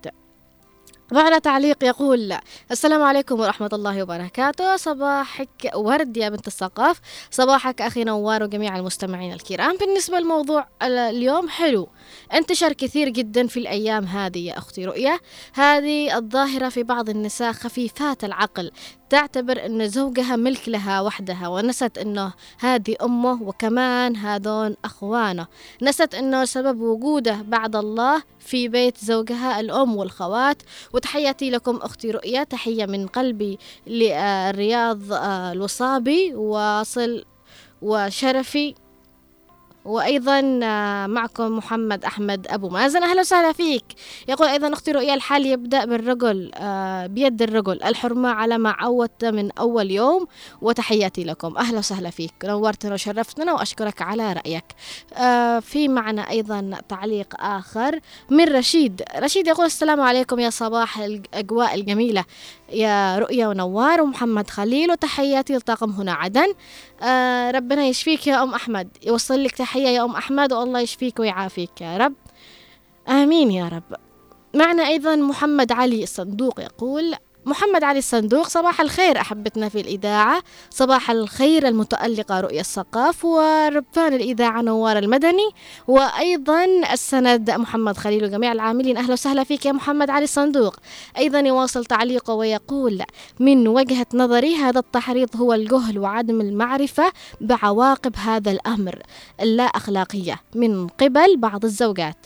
[1.12, 2.38] معنا تعليق يقول
[2.72, 4.78] السلام عليكم ورحمة الله وبركاته.
[4.78, 7.00] صباحك ورد يا بنت الثقاف
[7.32, 9.78] صباحك أخي نوار وجميع المستمعين الكرام.
[9.78, 11.90] بالنسبة للموضوع اليوم حلو.
[12.34, 15.20] انتشر كثير جدا في الأيام هذه يا أختي رؤية.
[15.54, 18.72] هذه الظاهرة في بعض النساء خفيفات العقل.
[19.16, 25.48] تعتبر أن زوجها ملك لها وحدها ونست أنه هذه أمه وكمان هذون أخوانه.
[25.82, 30.62] نست أنه سبب وجوده بعد الله في بيت زوجها الأم والخوات.
[30.94, 37.26] وتحياتي لكم أختي رؤية تحية من قلبي للرياض آه، الوصابي واصل
[37.82, 38.76] وشرفي.
[39.86, 43.04] وأيضا آه، معكم محمد أحمد أبو مازن.
[43.04, 43.86] أهلا وسهلا فيك.
[44.28, 47.84] يقول أيضا أختي رؤيا الحال يبدأ بالرجل آه، بيد الرجل.
[47.84, 50.28] الحرمة على ما عودت من أول يوم
[50.62, 51.58] وتحياتي لكم.
[51.58, 52.34] أهلا وسهلا فيك.
[52.44, 54.66] نورتنا وشرفتنا وأشكرك على رأيك.
[55.14, 59.02] آه، في معنا أيضا تعليق آخر من رشيد.
[59.18, 62.26] رشيد يقول السلام عليكم يا صباح الأجواء الجميلة.
[62.70, 66.54] يا رؤيا ونوار ومحمد خليل وتحياتي لطاقم هنا عدن.
[67.02, 68.98] آه ربنا يشفيك يا أم أحمد.
[69.06, 72.14] يوصل لك تحية يا أم أحمد والله يشفيك ويعافيك يا رب.
[73.10, 73.98] آمين يا رب.
[74.54, 80.44] معنا أيضا محمد علي الصندوق يقول محمد علي الصندوق صباح الخير أحبتنا في الإذاعة.
[80.70, 85.50] صباح الخير المتألقة رؤية الثقاف وربان الإذاعة نوار المدني.
[85.88, 88.98] وأيضا السند محمد خليل وجميع العاملين.
[88.98, 90.76] أهلا وسهلا فيك يا محمد علي الصندوق.
[91.18, 93.02] أيضا يواصل تعليقه ويقول
[93.40, 99.02] من وجهة نظري هذا التحريض هو الجهل وعدم المعرفة بعواقب هذا الأمر
[99.42, 102.18] اللا أخلاقية من قبل بعض الزوجات.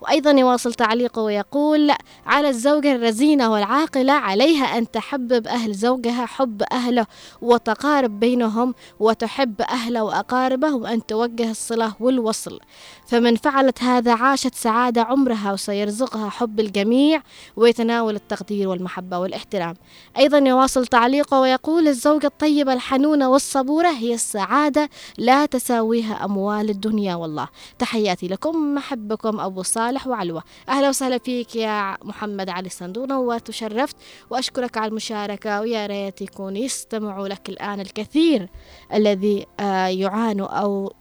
[0.00, 1.92] وأيضا يواصل تعليقه ويقول
[2.26, 7.06] على الزوجة الرزينة والعاقلة عليها أن تحبب أهل زوجها حب أهله
[7.42, 12.60] وتقارب بينهم وتحب أهله وأقاربه وأن توجه الصلة والوصل.
[13.06, 17.22] فمن فعلت هذا عاشت سعادة عمرها وسيرزقها حب الجميع
[17.56, 19.74] ويتناول التقدير والمحبة والاحترام.
[20.18, 27.48] أيضا يواصل تعليقه ويقول الزوجة الطيبة الحنونة والصبورة هي السعادة لا تساويها أموال الدنيا والله.
[27.78, 29.87] تحياتي لكم محبكم أبو صالح.
[30.06, 30.42] وعلوة.
[30.68, 33.96] أهلا وسهلا فيك يا محمد علي صندوق وتشرفت
[34.30, 38.48] وأشكرك على المشاركة ويا ريت يكون يستمعوا لك الآن الكثير
[38.94, 40.92] الذي آه، يعانوا أو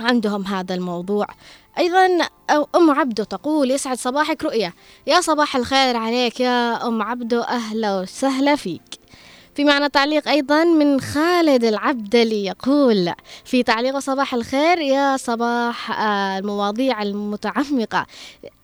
[0.00, 1.26] عندهم هذا الموضوع.
[1.78, 2.06] أيضا
[2.74, 4.74] أم عبدو تقول يسعد صباحك رؤية.
[5.06, 9.05] يا صباح الخير عليك يا أم عبدو أهلا وسهلا فيك.
[9.56, 13.12] في معنا تعليق أيضا من خالد العبدلي يقول
[13.44, 18.06] في تعليق صباح الخير يا صباح آه، المواضيع المتعمقة.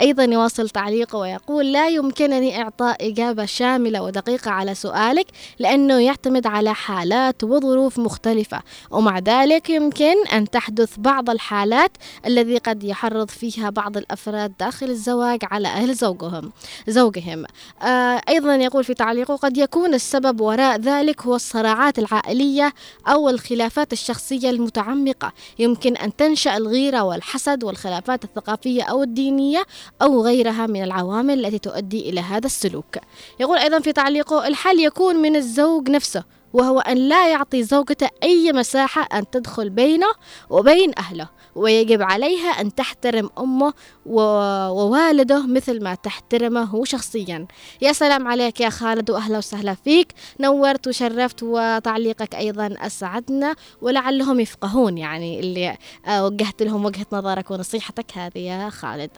[0.00, 5.26] أيضا يواصل تعليقه ويقول لا يمكنني إعطاء إجابة شاملة ودقيقة على سؤالك
[5.58, 11.90] لأنه يعتمد على حالات وظروف مختلفة ومع ذلك يمكن أن تحدث بعض الحالات
[12.26, 16.52] الذي قد يحرض فيها بعض الأفراد داخل الزواج على أهل زوجهم
[16.88, 17.44] زوجهم.
[17.82, 22.72] آه أيضا يقول في تعليقه قد يكون السبب وراء ذلك هو الصراعات العائلية
[23.08, 25.32] أو الخلافات الشخصية المتعمقة.
[25.58, 29.64] يمكن أن تنشأ الغيرة والحسد والخلافات الثقافية أو الدينية
[30.02, 32.96] أو غيرها من العوامل التي تؤدي إلى هذا السلوك.
[33.40, 38.52] يقول أيضا في تعليقه الحل يكون من الزوج نفسه وهو أن لا يعطي زوجته أي
[38.52, 40.06] مساحة أن تدخل بينه
[40.50, 41.28] وبين أهله.
[41.54, 43.72] ويجب عليها أن تحترم أمه
[44.06, 47.46] ووالده مثل ما تحترمه شخصيا.
[47.82, 50.12] يا سلام عليك يا خالد وأهلا وسهلا فيك.
[50.40, 58.18] نورت وشرفت وتعليقك أيضا أسعدنا ولعلهم يفقهون يعني اللي آه، وجهت لهم وجهة نظرك ونصيحتك
[58.18, 59.10] هذه يا خالد.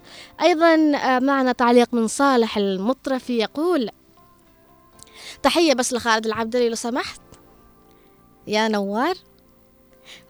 [0.43, 3.91] أيضا آه، معنا تعليق من صالح المطرفي يقول
[5.43, 7.21] تحية بس لخالد العبدلي لو سمحت.
[8.47, 9.15] يا نوار.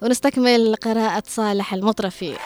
[0.03, 2.37] ونستكمل قراءة صالح المطرفي.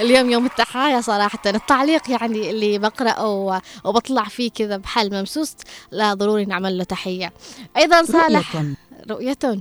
[0.00, 1.38] اليوم يوم التحايا صراحة.
[1.46, 5.54] التعليق يعني اللي بقرأه وبطلع فيه كذا بحال ممسوس
[5.90, 7.32] لا ضروري نعمل له تحية.
[7.76, 9.60] أيضا صالح رؤية, رؤية.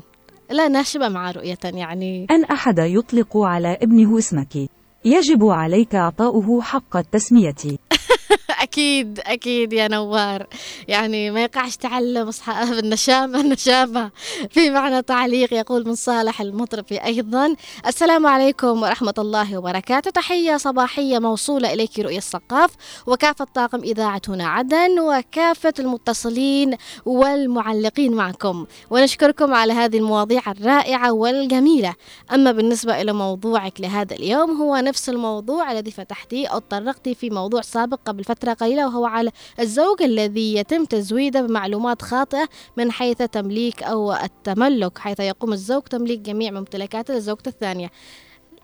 [0.50, 2.28] لا ناشبة مع رؤية يعني.
[2.32, 4.70] أن أحد يطلق على ابنه اسمك.
[5.06, 7.56] يجب عليك إعطاؤه حق التسمية.
[8.64, 10.48] أكيد أكيد يا نوار.
[10.88, 14.12] يعني ما يقعش تعلم أصحاب النشامة النشامة.
[14.50, 17.56] في معنى تعليق يقول من صالح المطرفي أيضا.
[17.88, 20.12] السلام عليكم ورحمة الله وبركاته.
[20.12, 22.72] تحية صباحية موصولة إليك رؤية الثقاف
[23.08, 26.76] وكافة طاقم إذاعة هنا عدن وكافة المتصلين
[27.06, 28.66] والمعلقين معكم.
[28.90, 31.96] ونشكركم على هذه المواضيع الرائعة والجميلة.
[32.34, 37.62] أما بالنسبة إلى موضوعك لهذا اليوم هو نفس الموضوع الذي فتحتيه أو تطرقتي في موضوع
[37.62, 43.84] سابق قبل فترة قليلة وهو على الزوج الذي يتم تزويده بمعلومات خاطئة من حيث تمليك
[43.84, 47.92] أو التملك حيث يقوم الزوج تمليك جميع ممتلكاته للزوجة الثانية.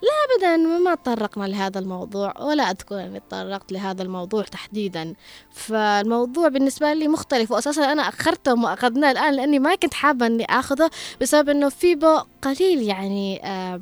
[0.01, 5.14] لا أبدا ما تطرقنا لهذا الموضوع ولا أذكر أني تطرقت لهذا الموضوع تحديدا.
[5.51, 10.89] فالموضوع بالنسبة لي مختلف وأساسا أنا أخرته وأخذناه الآن لأني ما كنت حابة أني أخذه
[11.22, 11.95] بسبب أنه في
[12.41, 13.82] قليل يعني آه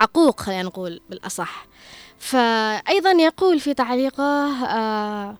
[0.00, 1.66] عقوق خلينا نقول بالأصح.
[2.18, 4.24] فأيضا يقول في تعليقه
[4.66, 5.36] آه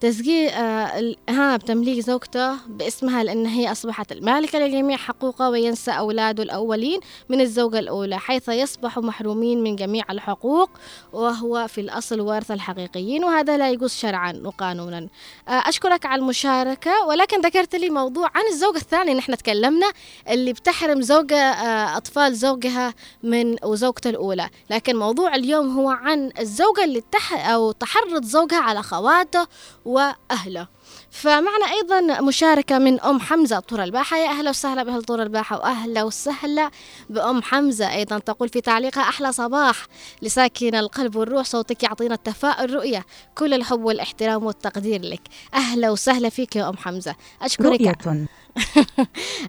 [0.00, 7.00] تسجيل آه الإهانة بتمليك زوجته باسمها لأن هي أصبحت المالكة لجميع حقوقه وينسى أولاده الأولين
[7.28, 10.70] من الزوجة الأولى حيث يصبحوا محرومين من جميع الحقوق
[11.12, 15.08] وهو في الأصل وارث الحقيقيين وهذا لا يجوز شرعا وقانونا.
[15.48, 19.90] آه أشكرك على المشاركة ولكن ذكرت لي موضوع عن الزوجة الثانية نحن تكلمنا
[20.28, 24.48] اللي بتحرم زوجة آه أطفال زوجها من وزوجته الأولى.
[24.70, 29.46] لكن موضوع اليوم هو عن الزوجة اللي تح أو تحرض زوجها على خواته
[29.88, 30.66] وأهله.
[31.10, 34.16] فمعنا أيضا مشاركة من أم حمزة طور الباحة.
[34.16, 36.70] يا أهلا وسهلا بأهل طور الباحة وأهلا وسهلا
[37.10, 38.18] بأم حمزة أيضا.
[38.18, 39.86] تقول في تعليقها أحلى صباح
[40.22, 45.22] لساكن القلب والروح صوتك يعطينا التفاؤل رؤية كل الحب والاحترام والتقدير لك.
[45.54, 47.14] أهلا وسهلا فيك يا أم حمزة.
[47.42, 47.94] أشكرك رؤية.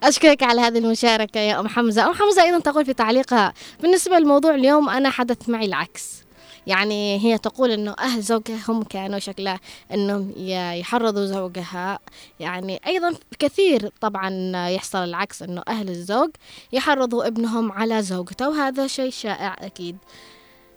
[0.04, 2.08] أشكرك على هذه المشاركة يا أم حمزة.
[2.08, 6.29] أم حمزة أيضا تقول في تعليقها بالنسبة لموضوع اليوم أنا حدث معي العكس.
[6.70, 9.60] يعني هي تقول إنه أهل زوجها هم كانوا شكلها
[9.94, 10.34] إنهم
[10.80, 12.00] يحرضوا زوجها.
[12.40, 14.30] يعني أيضا كثير طبعا
[14.70, 16.30] يحصل العكس إنه أهل الزوج
[16.74, 19.98] يحرضوا ابنهم على زوجته وهذا شيء شائع أكيد.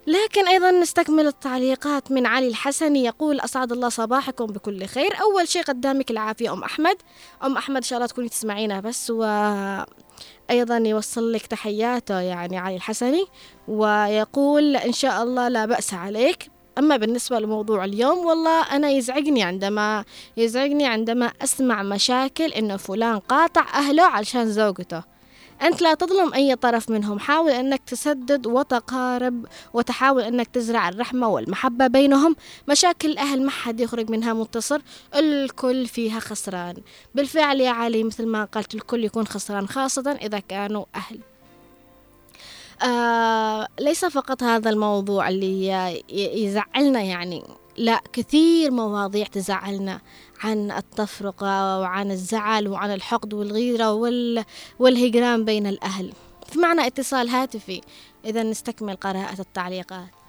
[0.07, 5.21] لكن أيضا نستكمل التعليقات من علي الحسني يقول أسعد الله صباحكم بكل خير.
[5.21, 6.97] أول شيء قدامك العافية أم أحمد.
[7.43, 9.23] أم أحمد إن شاء الله تكوني تسمعينا بس و
[10.49, 13.25] أيضا يوصل لك تحياته يعني علي الحسني
[13.67, 16.49] ويقول إن شاء الله لا بأس عليك.
[16.77, 20.05] أما بالنسبة لموضوع اليوم والله أنا يزعجني عندما
[20.37, 25.12] يزعجني عندما أسمع مشاكل إنه فلان قاطع أهله علشان زوجته.
[25.61, 27.19] أنت لا تظلم أي طرف منهم.
[27.19, 32.35] حاول أنك تسدد وتقارب وتحاول أنك تزرع الرحمة والمحبة بينهم.
[32.69, 34.81] مشاكل الأهل ما حد يخرج منها منتصر
[35.15, 36.75] الكل فيها خسران.
[37.15, 41.19] بالفعل يا علي مثل ما قلت الكل يكون خسران خاصة إذا كانوا أهل.
[42.83, 46.03] آه ليس فقط هذا الموضوع اللي
[46.43, 47.43] يزعلنا يعني.
[47.77, 50.01] لا كثير مواضيع تزعلنا
[50.43, 54.45] عن التفرقة وعن الزعل وعن الحقد والغيرة وال...
[54.79, 56.13] والهجران بين الأهل.
[56.47, 57.81] في معنى اتصال هاتفي
[58.25, 60.22] إذا نستكمل قراءة التعليقات.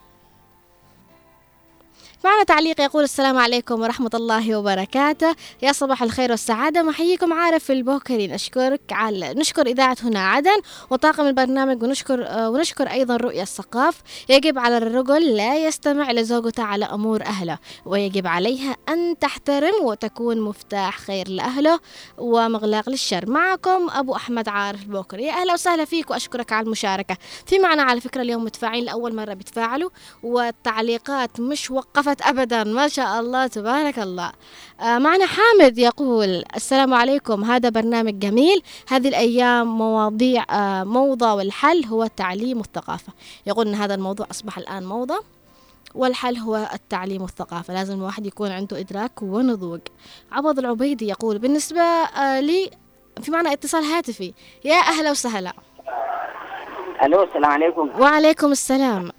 [2.25, 5.35] معنا تعليق يقول السلام عليكم ورحمة الله وبركاته.
[5.63, 6.83] يا صباح الخير والسعادة.
[6.83, 10.61] محييكم عارف البوكري نشكرك على نشكر إذاعة هنا عدن
[10.91, 13.97] وطاقم البرنامج ونشكر ونشكر أيضا رؤية الثقاف
[14.29, 20.99] يجب على الرجل لا يستمع لزوجته على أمور أهله ويجب عليها أن تحترم وتكون مفتاح
[20.99, 21.81] خير لأهله
[22.19, 23.31] ومغلاق للشر.
[23.31, 27.17] معكم أبو أحمد عارف البوكري أهلا وسهلا فيك وأشكرك على المشاركة.
[27.47, 29.91] في معنا على فكرة اليوم متفاعلين لأول مرة بيتفاعلوا
[30.23, 32.65] والتعليقات مش وقفت أبدا.
[32.65, 34.33] ما شاء الله تبارك الله.
[34.81, 37.45] آه معنا حامد يقول السلام عليكم.
[37.45, 38.63] هذا برنامج جميل.
[38.89, 43.13] هذه الأيام مواضيع آه موضة والحل هو التعليم والثقافة.
[43.47, 45.25] يقول أن هذا الموضوع أصبح الآن موضة
[45.95, 47.75] والحل هو التعليم والثقافة.
[47.75, 49.81] لازم الواحد يكون عنده إدراك ونضوج.
[50.33, 52.71] عبد العبيدي يقول بالنسبة آه لي
[53.23, 54.35] في معنى اتصال هاتفي.
[54.65, 55.53] يا أهلا وسهلا.
[57.03, 57.91] ألو السلام عليكم.
[58.01, 59.11] وعليكم السلام.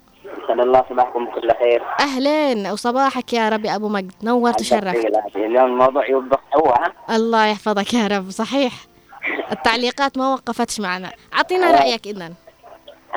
[0.56, 1.82] اسال الله صباحكم بكل خير.
[2.00, 4.12] اهلين وصباحك يا ربي أبو مجد.
[4.22, 4.96] نور تشرف
[5.36, 6.74] اليوم الموضوع يوضح هو
[7.10, 8.30] الله يحفظك يا رب.
[8.30, 8.72] صحيح.
[9.52, 11.12] التعليقات ما وقفتش معنا.
[11.34, 12.32] أعطينا رأيك اذا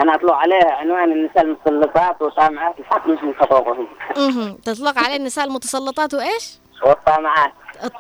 [0.02, 3.88] أنا أطلق عليه عنوان النساء المتسلطات وطامعات الحق مش من حقوقهم
[4.18, 7.52] أها تطلق عليه النساء المتسلطات وإيش؟ والطامعات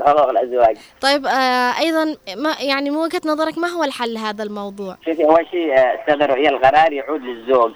[0.00, 0.76] حقوق الأزواج.
[1.00, 5.46] طيب آه أيضا ما يعني من وجهة نظرك ما هو الحل لهذا الموضوع؟ شوفي أول
[5.50, 7.72] شيء أستاذ رؤيا القرار يعود للزوج.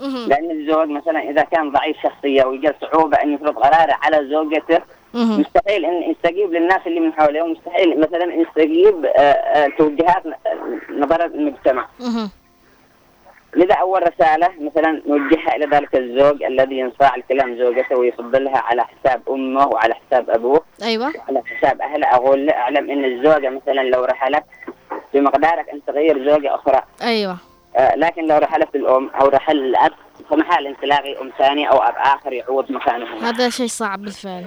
[0.00, 4.78] لأن الزوج مثلا إذا كان ضعيف شخصية ويجد صعوبة أن يفرض قراره على زوجته
[5.14, 9.06] مستحيل إن يستجيب للناس اللي من حوله ومستحيل مثلا إن يستجيب
[9.78, 10.22] توجهات
[10.90, 11.88] نظرة المجتمع.
[13.56, 19.22] لذا أول رسالة مثلا نوجهها إلى ذلك الزوج الذي ينصاع الكلام زوجته ويفضلها على حساب
[19.30, 20.60] أمه وعلى حساب أبوه.
[20.82, 21.12] أيوة.
[21.28, 22.06] على حساب أهله.
[22.06, 24.44] أقول له أعلم أن الزوجة مثلا لو رحلت
[25.14, 26.82] بمقدارك أن تغير زوجة أخرى.
[27.02, 27.36] أيوة.
[27.76, 29.92] آه لكن لو رحلت الأم أو رحل الأب
[30.30, 34.44] فمحال أن تلاقي أم ثاني أو أب آخر يعوض مكانه هذا شيء صعب بالفعل.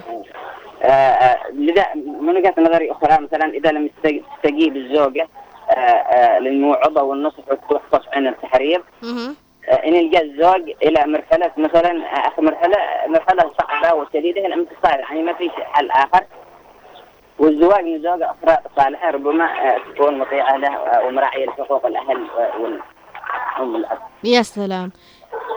[0.82, 1.86] آه آه لذا
[2.20, 5.28] من وجهة نظري أخرى مثلا إذا لم تستجيب الزوجة
[5.70, 8.80] آه آه للموعظة والنصح والتوقف عن التحريض
[9.86, 12.76] إن يلقى الزوج إلى مرحلة مثلا آخر مرحلة
[13.08, 16.24] مرحلة صعبة وشديدة الانتصار يعني ما فيش حل آخر
[17.38, 22.26] والزواج من زوجة أخرى صالحة ربما آه، تكون مطيعة له ومراعية لحقوق الأهل
[22.60, 24.92] والأم الأب يا سلام.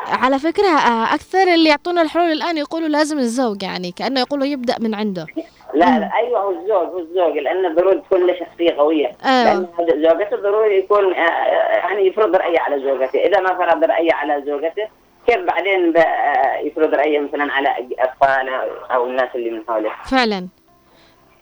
[0.07, 4.75] على فكرة آه، أكثر اللي يعطونا الحلول الآن يقولوا لازم الزوج يعني كأنه يقولوا يبدأ
[4.79, 5.25] من عنده.
[5.73, 9.11] لا لا أيوه هو الزوج هو الزوج لأن ضروري تكون له شخصية قوية.
[9.25, 9.43] أيوة.
[9.43, 13.19] لأن زوجته ضروري يكون يعني يفرض رأيه على زوجته.
[13.19, 14.87] إذا ما فرض رأيه على زوجته
[15.27, 15.93] كيف بعدين
[16.63, 18.61] يفرض رأيه مثلا على أطفاله
[18.93, 20.47] أو الناس اللي من حوله فعلا.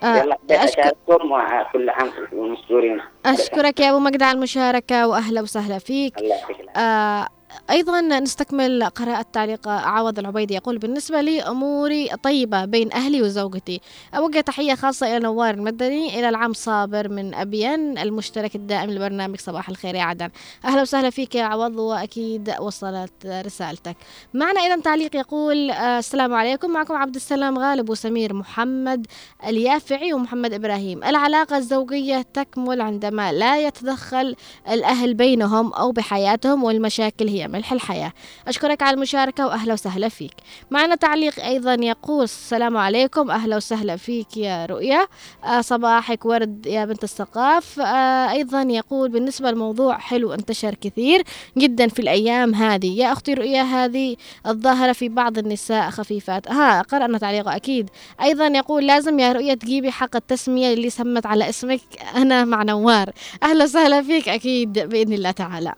[0.03, 6.17] آه أشكركم وكل عام ومشكورين أشكرك يا أبو مجد على المشاركة وأهلا وسهلا فيك.
[6.17, 6.35] الله
[6.77, 7.27] آه
[7.69, 13.81] أيضا نستكمل قراءة تعليق عوض العبيدي يقول بالنسبة لي أموري طيبة بين أهلي وزوجتي.
[14.15, 19.69] أوجه تحية خاصة إلى نوار المدني إلى العم صابر من أبين المشترك الدائم لبرنامج صباح
[19.69, 20.29] الخير يا عدن.
[20.65, 23.95] أهلا وسهلا فيك يا عوض وأكيد وصلت رسالتك.
[24.33, 26.71] معنا أيضا تعليق يقول آه، السلام عليكم.
[26.71, 29.07] معكم عبد السلام غالب وسمير محمد
[29.47, 31.03] اليافعي ومحمد إبراهيم.
[31.03, 34.35] العلاقة الزوجية تكمل عندما لا يتدخل
[34.71, 38.13] الأهل بينهم أو بحياتهم والمشاكل هي ملح الحياة.
[38.47, 40.33] أشكرك على المشاركة وأهلا وسهلا فيك.
[40.71, 45.07] معنا تعليق أيضا يقول السلام عليكم أهلا وسهلا فيك يا رؤيا.
[45.43, 51.23] آه صباحك ورد يا بنت الثقاف آه أيضا يقول بالنسبة للموضوع حلو انتشر كثير
[51.57, 52.99] جدا في الأيام هذه.
[52.99, 54.15] يا أختي رؤيا هذه
[54.47, 56.51] الظاهرة في بعض النساء خفيفات.
[56.51, 57.89] ها قرأنا تعليقه أكيد.
[58.21, 61.81] أيضا يقول لازم يا رؤيا تجيبي حق التسمية اللي سمت على اسمك
[62.15, 63.11] أنا مع نوار.
[63.43, 65.73] أهلا وسهلا فيك أكيد بإذن الله تعالى.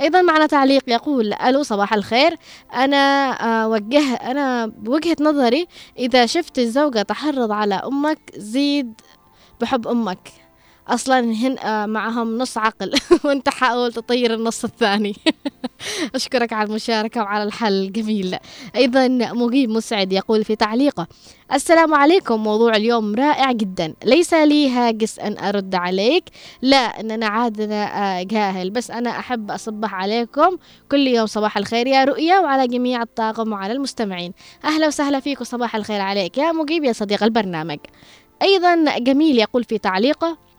[0.00, 2.36] أيضا معنا تعليق يقول ألو صباح الخير.
[2.74, 2.96] أنا
[3.62, 5.66] آه، وجه أنا بوجهة نظري
[5.98, 9.00] إذا شفت الزوجة تحرض على أمك زيد
[9.60, 10.32] بحب أمك.
[10.90, 12.92] أصلا هن آه، معهم نص عقل
[13.24, 15.16] وأنت حاول تطير النص الثاني.
[16.14, 18.36] أشكرك على المشاركة وعلى الحل الجميل
[18.76, 21.06] أيضا مجيب مسعد يقول في تعليقه
[21.52, 23.94] السلام عليكم موضوع اليوم رائع جدا.
[24.04, 26.24] ليس لي هاجس أن أرد عليك.
[26.62, 28.70] لا اننا عادنا آه، جاهل.
[28.70, 30.56] بس أنا أحب أصبح عليكم.
[30.90, 34.32] كل يوم صباح الخير يا رؤيا وعلى جميع الطاقم وعلى المستمعين.
[34.64, 36.38] أهلا وسهلا فيك وصباح الخير عليك.
[36.38, 37.78] يا مجيب يا صديق البرنامج.
[38.42, 40.49] أيضا جميل يقول في تعليقه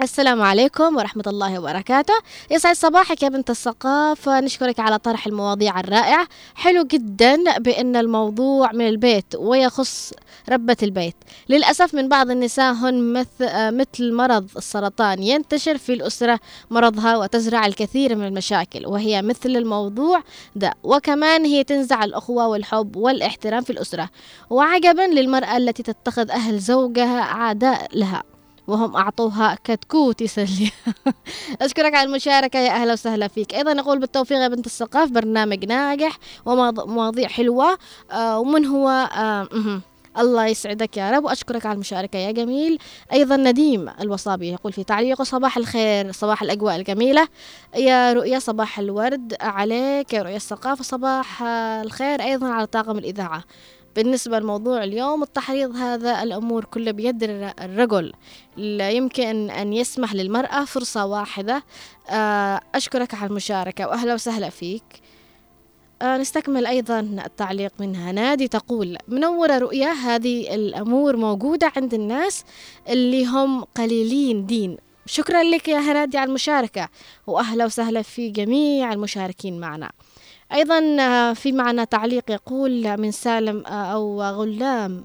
[0.00, 2.14] السلام عليكم ورحمة الله وبركاته.
[2.50, 6.26] يسعد صباحك يا بنت الثقافة نشكرك على طرح المواضيع الرائعة.
[6.54, 10.12] حلو جدا بأن الموضوع من البيت ويخص
[10.48, 11.14] ربة البيت.
[11.48, 16.40] للأسف من بعض النساء هن مثل, مثل مرض السرطان ينتشر في الأسرة
[16.70, 20.22] مرضها وتزرع الكثير من المشاكل وهي مثل الموضوع
[20.56, 20.74] ده.
[20.82, 24.10] وكمان هي تنزع الأخوة والحب والاحترام في الأسرة.
[24.50, 28.31] وعجبا للمرأة التي تتخذ أهل زوجها أعداء لها.
[28.66, 30.70] وهم أعطوها كتكوت يسلي.
[31.62, 33.54] أشكرك على المشاركة يا أهلا وسهلا فيك.
[33.54, 37.78] أيضا نقول بالتوفيق يا بنت الثقاف برنامج ناجح ومواضيع حلوة
[38.10, 39.48] آه ومن هو آه
[40.18, 41.24] الله يسعدك يا رب.
[41.24, 42.78] وأشكرك على المشاركة يا جميل.
[43.12, 47.28] أيضا نديم الوصابي يقول في تعليقه صباح الخير صباح الأجواء الجميلة.
[47.76, 50.12] يا رؤيا صباح الورد عليك.
[50.12, 51.42] يا رؤيا الثقافة صباح
[51.84, 53.44] الخير أيضا على طاقم الإذاعة.
[53.96, 57.22] بالنسبة لموضوع اليوم التحريض هذا الأمور كله بيد
[57.60, 58.12] الرجل.
[58.56, 61.64] لا يمكن أن يسمح للمرأة فرصة واحدة.
[62.10, 64.82] آه، أشكرك على المشاركة وأهلا وسهلا فيك.
[66.02, 68.12] آه، نستكمل أيضا التعليق منها.
[68.12, 72.44] نادي تقول منورة رؤية هذه الأمور موجودة عند الناس
[72.88, 74.76] اللي هم قليلين دين.
[75.06, 76.88] شكرا لك يا هنادي على المشاركة.
[77.26, 79.90] وأهلا وسهلا في جميع المشاركين معنا.
[80.52, 85.04] أيضا آه، في معنا تعليق يقول من سالم آه، أو غلام.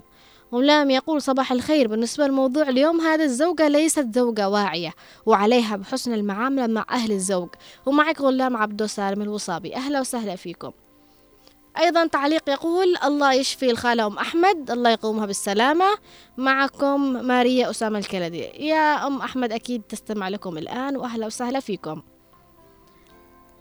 [0.53, 1.87] غلام يقول صباح الخير.
[1.87, 4.93] بالنسبة لموضوع اليوم هذا الزوجة ليست زوجة واعية
[5.25, 7.49] وعليها بحسن المعاملة مع أهل الزوج.
[7.85, 9.75] ومعك غلام عبدو سالم الوصابي.
[9.75, 10.71] أهلا وسهلا فيكم.
[11.79, 15.85] أيضا تعليق يقول الله يشفي الخالة أم أحمد الله يقومها بالسلامة.
[16.37, 18.43] معكم ماريا أسامة الكلدي.
[18.43, 22.01] يا أم أحمد أكيد تستمع لكم الآن وأهلا وسهلا فيكم.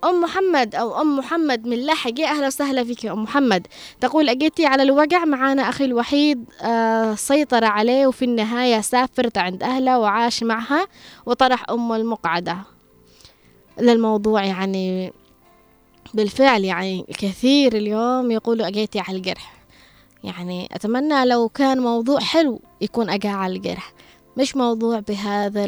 [0.04, 1.78] أم محمد أو أم محمد من
[2.18, 3.66] يا أهلا وسهلا فيك يا أم محمد.
[4.00, 9.98] تقول أجيتي على الوقع معانا أخي الوحيد آه سيطر عليه وفي النهاية سافرت عند أهله
[9.98, 10.86] وعاش معها
[11.26, 12.56] وطرح أمه المقعدة.
[13.80, 15.12] للموضوع يعني
[16.14, 19.52] بالفعل يعني كثير اليوم يقولوا أجيتي على الجرح
[20.24, 23.92] يعني أتمنى لو كان موضوع حلو يكون أجا على الجرح
[24.36, 25.64] مش موضوع بهذا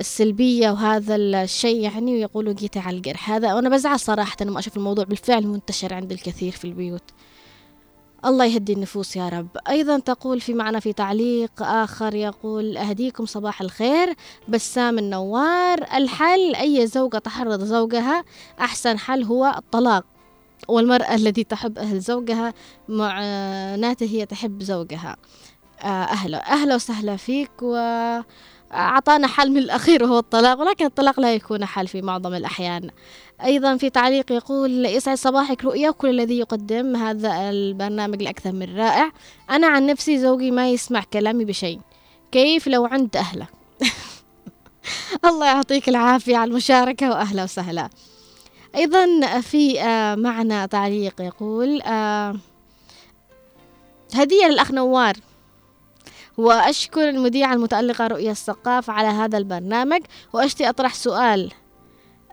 [0.00, 5.04] السلبية وهذا الشيء يعني ويقولوا جيت على الجرح هذا وأنا بزعل صراحة لما أشوف الموضوع
[5.04, 7.02] بالفعل منتشر عند الكثير في البيوت.
[8.24, 9.48] الله يهدي النفوس يا رب.
[9.68, 14.14] أيضا تقول في معنا في تعليق آخر يقول أهديكم صباح الخير.
[14.48, 18.24] بسام النوار الحل أي زوجة تحرض زوجها
[18.60, 20.04] أحسن حل هو الطلاق.
[20.68, 22.54] والمرأة التي تحب أهل زوجها
[22.88, 25.16] معناته هي تحب زوجها.
[25.84, 26.74] أهله أهلا.
[26.74, 27.62] وسهلا فيك
[28.70, 32.90] وأعطانا حل من الأخير وهو الطلاق ولكن الطلاق لا يكون حل في معظم الأحيان.
[33.44, 36.96] أيضا في تعليق يقول يسعد صباحك رؤيا وكل الذي يقدم.
[36.96, 39.10] هذا البرنامج الأكثر من رائع.
[39.50, 41.80] أنا عن نفسي زوجي ما يسمع كلامي بشيء.
[42.32, 43.46] كيف لو عند أهله؟
[45.28, 47.90] الله يعطيك العافية على المشاركة وأهلا وسهلا.
[48.76, 49.06] أيضا
[49.40, 52.36] في آه، معنا تعليق يقول آه،
[54.14, 55.16] هدية للأخ نوار.
[56.40, 60.00] وأشكر المذيعة المتألقة رؤية الثقاف على هذا البرنامج
[60.32, 61.52] وأشتي أطرح سؤال.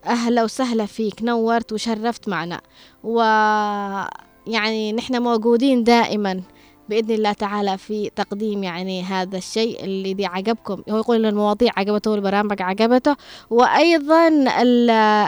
[0.06, 2.62] أهلا وسهلا فيك نورت وشرفت معنا.
[3.04, 6.42] ويعني نحن موجودين دائما
[6.90, 10.84] بإذن الله تعالى في تقديم يعني هذا الشيء الذي عجبكم.
[10.90, 13.16] هو يقول المواضيع عجبته والبرامج عجبته
[13.50, 14.28] وأيضا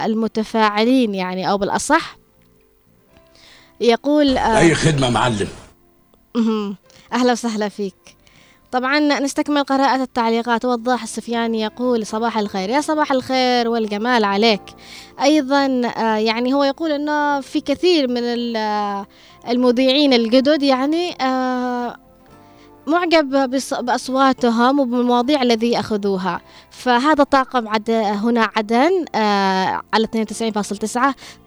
[0.06, 2.18] المتفاعلين يعني أو بالأصح
[3.82, 5.48] يقول آه، أي خدمة معلم؟
[7.14, 8.19] أهلا وسهلا فيك.
[8.72, 10.66] طبعا نستكمل قراءة التعليقات.
[10.66, 12.70] وضاح السفياني يقول صباح الخير.
[12.70, 14.62] يا صباح الخير والجمال عليك.
[15.22, 18.24] أيضا آه، يعني هو يقول أنه في كثير من
[19.50, 21.96] المذيعين الجدد يعني آه،
[22.90, 23.50] معجب
[23.86, 31.00] بأصواتهم وبالمواضيع الذي يأخذوها فهذا طاقم عد هنا عدن آه على 92.9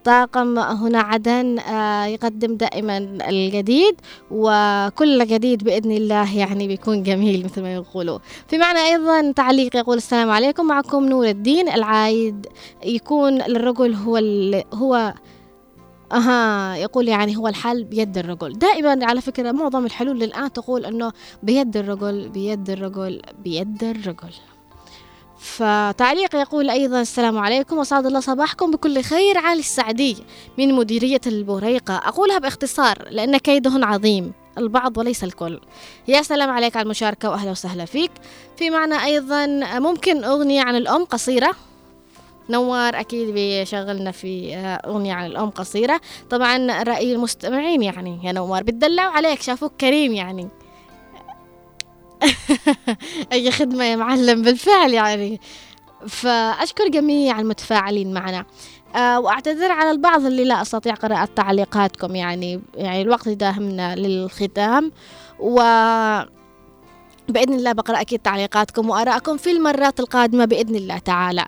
[0.04, 3.94] طاقم هنا عدن آه يقدم دائما الجديد
[4.30, 8.18] وكل جديد بإذن الله يعني بيكون جميل مثل ما يقولوا.
[8.48, 10.66] في معنى أيضا تعليق يقول السلام عليكم.
[10.66, 11.68] معكم نور الدين.
[11.68, 12.46] العايد
[12.84, 14.16] يكون للرجل هو
[14.74, 15.14] هو
[16.12, 18.52] أها يقول يعني هو الحل بيد الرجل.
[18.52, 24.32] دائما على فكرة معظم الحلول الآن تقول أنه بيد الرجل بيد الرجل بيد الرجل.
[25.38, 29.38] فتعليق يقول أيضا السلام عليكم وسعد الله صباحكم بكل خير.
[29.38, 30.16] علي السعدي
[30.58, 31.96] من مديرية البوريقة.
[31.96, 35.60] أقولها باختصار لأن كيدهن عظيم البعض وليس الكل.
[36.08, 38.10] يا سلام عليك على المشاركة وأهلا وسهلا فيك.
[38.56, 39.46] في معنى أيضا
[39.78, 41.54] ممكن أغنية عن الأم قصيرة؟
[42.50, 46.00] نوار أكيد بيشغلنا في آه، أغنية عن الأم قصيرة.
[46.30, 50.48] طبعا رأي المستمعين يعني يا نوار بتدلعوا عليك شافوك كريم يعني.
[53.32, 55.40] أي خدمة يا معلم بالفعل يعني.
[56.08, 58.44] فأشكر جميع المتفاعلين معنا.
[58.96, 64.92] أه وأعتذر على البعض اللي لا أستطيع قراءة تعليقاتكم يعني يعني الوقت داهمنا للختام.
[65.40, 65.60] و
[67.28, 71.44] بإذن الله بقرأ أكيد تعليقاتكم وآراءكم في المرات القادمة بإذن الله تعالى.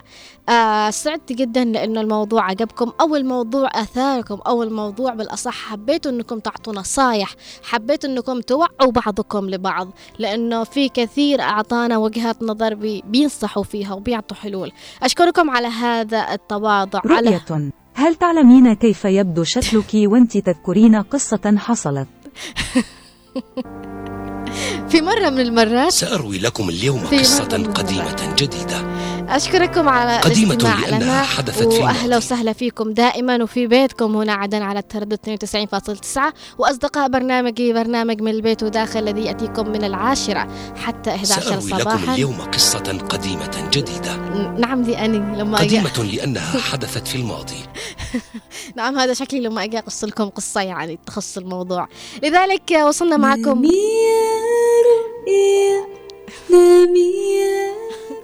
[0.48, 2.92] آه سعدت جدا لأنه الموضوع عجبكم.
[3.00, 9.88] أو الموضوع أثاركم أو الموضوع بالأصح حبيتوا أنكم تعطوا نصايح حبيت أنكم توعوا بعضكم لبعض
[10.18, 14.72] لأنه في كثير أعطانا وجهات نظر بي بينصحوا فيها وبيعطوا حلول.
[15.02, 17.00] أشكركم على هذا التواضع.
[17.06, 17.16] رؤية.
[17.16, 22.08] على هل تعلمين كيف يبدو شكلك وانت تذكرين قصة حصلت؟
[24.88, 28.94] في مرة من المرات سأروي لكم اليوم قصة قديمة جديدة.
[29.28, 34.78] أشكركم على قديمة لأنها حدثت في وأهلا وسهلا فيكم دائما وفي بيتكم هنا عدن على
[34.78, 35.18] التردد
[36.16, 36.20] 92.9
[36.58, 42.40] وأصدقاء برنامجي برنامج من البيت وداخل الذي يأتيكم من العاشرة حتى 11 صباحا لكم اليوم
[42.40, 44.16] قصة قديمة جديدة.
[44.58, 47.58] نعم دي أني لما قديمة لأنها حدثت في الماضي.
[48.76, 51.88] نعم هذا شكلي لما أجي أقص لكم قصة يعني تخص الموضوع.
[52.22, 53.64] لذلك وصلنا معكم.
[55.26, 55.86] in
[56.48, 58.23] the mirror.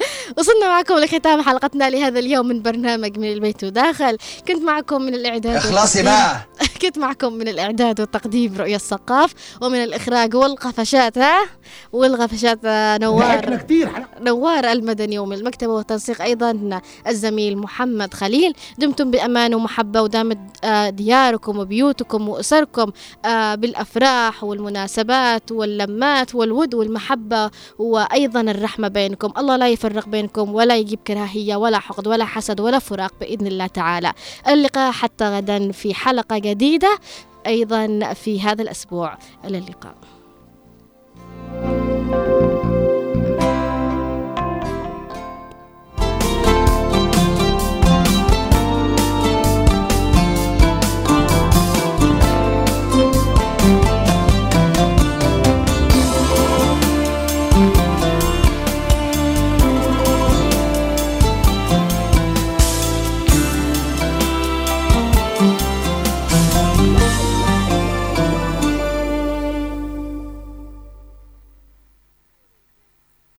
[0.38, 4.16] وصلنا معكم لختام حلقتنا لهذا اليوم من برنامج من البيت وداخل.
[4.48, 6.46] كنت معكم من الإعداد اخلصي بقى.
[6.82, 11.40] كنت معكم من الإعداد والتقديم رؤية الثقاف ومن الإخراج والقفشات ها؟
[11.92, 12.58] والقفشات
[13.02, 13.56] نوار.
[13.56, 13.88] كتير
[14.20, 18.52] نوار المدني ومن المكتبة والتنسيق أيضا الزميل محمد خليل.
[18.78, 22.90] دمتم بأمان ومحبة ودامت آه، دياركم وبيوتكم وأسركم
[23.24, 29.32] آه، بالأفراح والمناسبات واللمات والود والمحبة وأيضا الرحمة بينكم.
[29.38, 33.66] الله لا يفرق بينكم ولا يجيب كراهية ولا حقد ولا حسد ولا فراق بإذن الله
[33.66, 34.12] تعالى.
[34.48, 36.98] اللقاء حتى غدا في حلقة جديدة
[37.46, 39.18] أيضا في هذا الأسبوع.
[39.44, 39.94] إلى اللقاء.